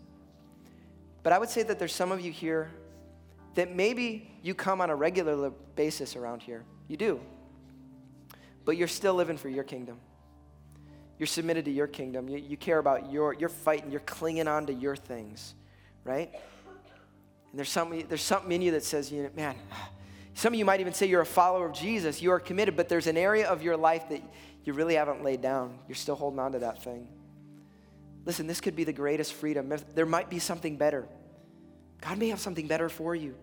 But 1.22 1.32
I 1.32 1.38
would 1.38 1.50
say 1.50 1.62
that 1.62 1.78
there's 1.78 1.94
some 1.94 2.12
of 2.12 2.20
you 2.20 2.32
here 2.32 2.70
that 3.54 3.74
maybe 3.74 4.30
you 4.42 4.54
come 4.54 4.80
on 4.80 4.90
a 4.90 4.96
regular 4.96 5.50
basis 5.76 6.16
around 6.16 6.42
here. 6.42 6.64
You 6.88 6.96
do. 6.96 7.20
But 8.64 8.76
you're 8.76 8.88
still 8.88 9.14
living 9.14 9.36
for 9.36 9.48
your 9.48 9.64
kingdom. 9.64 9.98
You're 11.18 11.26
submitted 11.26 11.66
to 11.66 11.70
your 11.70 11.86
kingdom. 11.86 12.28
You, 12.28 12.38
you 12.38 12.56
care 12.56 12.78
about 12.78 13.12
your, 13.12 13.34
you're 13.34 13.48
fighting, 13.48 13.90
you're 13.90 14.00
clinging 14.00 14.48
on 14.48 14.66
to 14.66 14.72
your 14.72 14.96
things, 14.96 15.54
right? 16.04 16.30
And 17.50 17.58
there's 17.58 17.68
something, 17.68 18.06
there's 18.08 18.22
something 18.22 18.50
in 18.52 18.62
you 18.62 18.70
that 18.72 18.84
says, 18.84 19.12
you 19.12 19.24
know, 19.24 19.30
man, 19.34 19.56
some 20.34 20.54
of 20.54 20.58
you 20.58 20.64
might 20.64 20.80
even 20.80 20.94
say 20.94 21.06
you're 21.06 21.20
a 21.20 21.26
follower 21.26 21.66
of 21.66 21.74
Jesus. 21.74 22.22
You 22.22 22.30
are 22.30 22.40
committed, 22.40 22.76
but 22.76 22.88
there's 22.88 23.06
an 23.06 23.18
area 23.18 23.46
of 23.46 23.62
your 23.62 23.76
life 23.76 24.08
that 24.08 24.22
you 24.64 24.72
really 24.72 24.94
haven't 24.94 25.22
laid 25.22 25.42
down. 25.42 25.78
You're 25.88 25.96
still 25.96 26.14
holding 26.14 26.38
on 26.38 26.52
to 26.52 26.60
that 26.60 26.82
thing. 26.82 27.08
Listen, 28.24 28.46
this 28.46 28.60
could 28.60 28.76
be 28.76 28.84
the 28.84 28.92
greatest 28.92 29.34
freedom. 29.34 29.72
There 29.94 30.06
might 30.06 30.28
be 30.28 30.38
something 30.38 30.76
better. 30.76 31.06
God 32.00 32.18
may 32.18 32.28
have 32.28 32.40
something 32.40 32.66
better 32.66 32.88
for 32.88 33.14
you, 33.14 33.34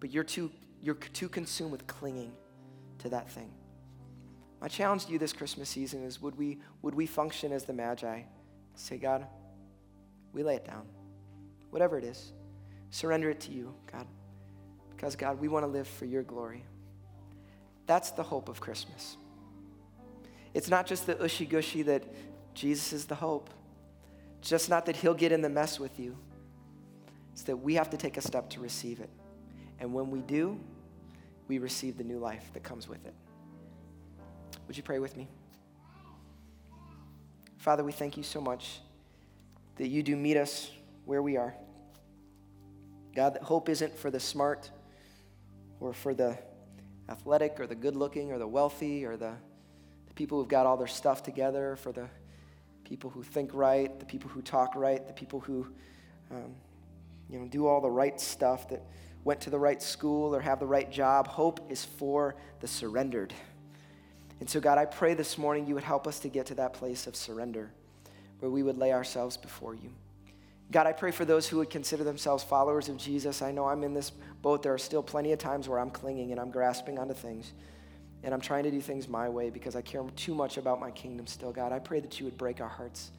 but 0.00 0.10
you're 0.10 0.24
too, 0.24 0.50
you're 0.80 0.94
too 0.94 1.28
consumed 1.28 1.72
with 1.72 1.86
clinging 1.86 2.32
to 2.98 3.08
that 3.10 3.30
thing. 3.30 3.50
My 4.60 4.68
challenge 4.68 5.06
to 5.06 5.12
you 5.12 5.18
this 5.18 5.32
Christmas 5.32 5.68
season 5.68 6.04
is 6.04 6.20
would 6.20 6.36
we, 6.36 6.58
would 6.82 6.94
we 6.94 7.06
function 7.06 7.52
as 7.52 7.64
the 7.64 7.72
Magi? 7.72 8.22
Say, 8.74 8.96
God, 8.96 9.26
we 10.32 10.42
lay 10.42 10.56
it 10.56 10.64
down. 10.64 10.86
Whatever 11.70 11.98
it 11.98 12.04
is, 12.04 12.32
surrender 12.90 13.30
it 13.30 13.40
to 13.40 13.52
you, 13.52 13.74
God. 13.90 14.06
Because, 14.90 15.16
God, 15.16 15.40
we 15.40 15.48
want 15.48 15.64
to 15.64 15.66
live 15.66 15.88
for 15.88 16.04
your 16.04 16.22
glory. 16.22 16.64
That's 17.86 18.10
the 18.12 18.22
hope 18.22 18.48
of 18.48 18.60
Christmas. 18.60 19.16
It's 20.54 20.68
not 20.68 20.86
just 20.86 21.06
the 21.06 21.20
ushy 21.20 21.46
gushy 21.46 21.82
that 21.82 22.04
Jesus 22.54 22.92
is 22.92 23.04
the 23.06 23.14
hope. 23.14 23.50
Just 24.40 24.68
not 24.68 24.86
that 24.86 24.96
he'll 24.96 25.14
get 25.14 25.32
in 25.32 25.40
the 25.40 25.48
mess 25.48 25.78
with 25.78 25.98
you. 25.98 26.16
It's 27.32 27.44
that 27.44 27.56
we 27.56 27.74
have 27.74 27.90
to 27.90 27.96
take 27.96 28.16
a 28.16 28.20
step 28.20 28.50
to 28.50 28.60
receive 28.60 29.00
it. 29.00 29.10
And 29.78 29.92
when 29.94 30.10
we 30.10 30.20
do, 30.20 30.60
we 31.48 31.58
receive 31.58 31.96
the 31.96 32.04
new 32.04 32.18
life 32.18 32.50
that 32.54 32.62
comes 32.62 32.88
with 32.88 33.04
it. 33.06 33.14
Would 34.66 34.76
you 34.76 34.82
pray 34.82 34.98
with 34.98 35.16
me? 35.16 35.28
Father, 37.56 37.84
we 37.84 37.92
thank 37.92 38.16
you 38.16 38.22
so 38.22 38.40
much 38.40 38.80
that 39.76 39.88
you 39.88 40.02
do 40.02 40.16
meet 40.16 40.36
us 40.36 40.70
where 41.04 41.22
we 41.22 41.36
are. 41.36 41.54
God, 43.14 43.34
that 43.34 43.42
hope 43.42 43.68
isn't 43.68 43.96
for 43.98 44.10
the 44.10 44.20
smart 44.20 44.70
or 45.80 45.92
for 45.92 46.14
the 46.14 46.38
athletic 47.08 47.60
or 47.60 47.66
the 47.66 47.74
good 47.74 47.96
looking 47.96 48.32
or 48.32 48.38
the 48.38 48.46
wealthy 48.46 49.04
or 49.04 49.16
the, 49.16 49.34
the 50.06 50.14
people 50.14 50.38
who've 50.38 50.48
got 50.48 50.66
all 50.66 50.76
their 50.76 50.86
stuff 50.86 51.22
together, 51.22 51.76
for 51.76 51.92
the 51.92 52.08
people 52.92 53.08
who 53.08 53.22
think 53.22 53.54
right, 53.54 53.98
the 53.98 54.04
people 54.04 54.28
who 54.28 54.42
talk 54.42 54.76
right, 54.76 55.06
the 55.06 55.14
people 55.14 55.40
who 55.40 55.66
um, 56.30 56.54
you 57.30 57.38
know, 57.38 57.46
do 57.46 57.66
all 57.66 57.80
the 57.80 57.90
right 57.90 58.20
stuff, 58.20 58.68
that 58.68 58.82
went 59.24 59.40
to 59.40 59.48
the 59.48 59.58
right 59.58 59.80
school 59.80 60.34
or 60.34 60.40
have 60.42 60.60
the 60.60 60.66
right 60.66 60.92
job. 60.92 61.26
Hope 61.26 61.72
is 61.72 61.86
for 61.86 62.34
the 62.60 62.68
surrendered. 62.68 63.32
And 64.40 64.50
so, 64.50 64.60
God, 64.60 64.76
I 64.76 64.84
pray 64.84 65.14
this 65.14 65.38
morning 65.38 65.66
you 65.66 65.72
would 65.74 65.84
help 65.84 66.06
us 66.06 66.18
to 66.18 66.28
get 66.28 66.44
to 66.46 66.54
that 66.56 66.74
place 66.74 67.06
of 67.06 67.16
surrender 67.16 67.70
where 68.40 68.50
we 68.50 68.62
would 68.62 68.76
lay 68.76 68.92
ourselves 68.92 69.38
before 69.38 69.74
you. 69.74 69.90
God, 70.70 70.86
I 70.86 70.92
pray 70.92 71.12
for 71.12 71.24
those 71.24 71.48
who 71.48 71.56
would 71.58 71.70
consider 71.70 72.04
themselves 72.04 72.44
followers 72.44 72.90
of 72.90 72.98
Jesus. 72.98 73.40
I 73.40 73.52
know 73.52 73.68
I'm 73.68 73.84
in 73.84 73.94
this 73.94 74.10
boat. 74.10 74.62
There 74.62 74.74
are 74.74 74.78
still 74.78 75.02
plenty 75.02 75.32
of 75.32 75.38
times 75.38 75.66
where 75.66 75.78
I'm 75.78 75.90
clinging 75.90 76.30
and 76.30 76.38
I'm 76.38 76.50
grasping 76.50 76.98
onto 76.98 77.14
things. 77.14 77.54
And 78.24 78.32
I'm 78.32 78.40
trying 78.40 78.64
to 78.64 78.70
do 78.70 78.80
things 78.80 79.08
my 79.08 79.28
way 79.28 79.50
because 79.50 79.74
I 79.74 79.82
care 79.82 80.02
too 80.16 80.34
much 80.34 80.56
about 80.56 80.80
my 80.80 80.90
kingdom 80.90 81.26
still. 81.26 81.52
God, 81.52 81.72
I 81.72 81.78
pray 81.78 82.00
that 82.00 82.20
you 82.20 82.26
would 82.26 82.38
break 82.38 82.60
our 82.60 82.68
hearts 82.68 83.10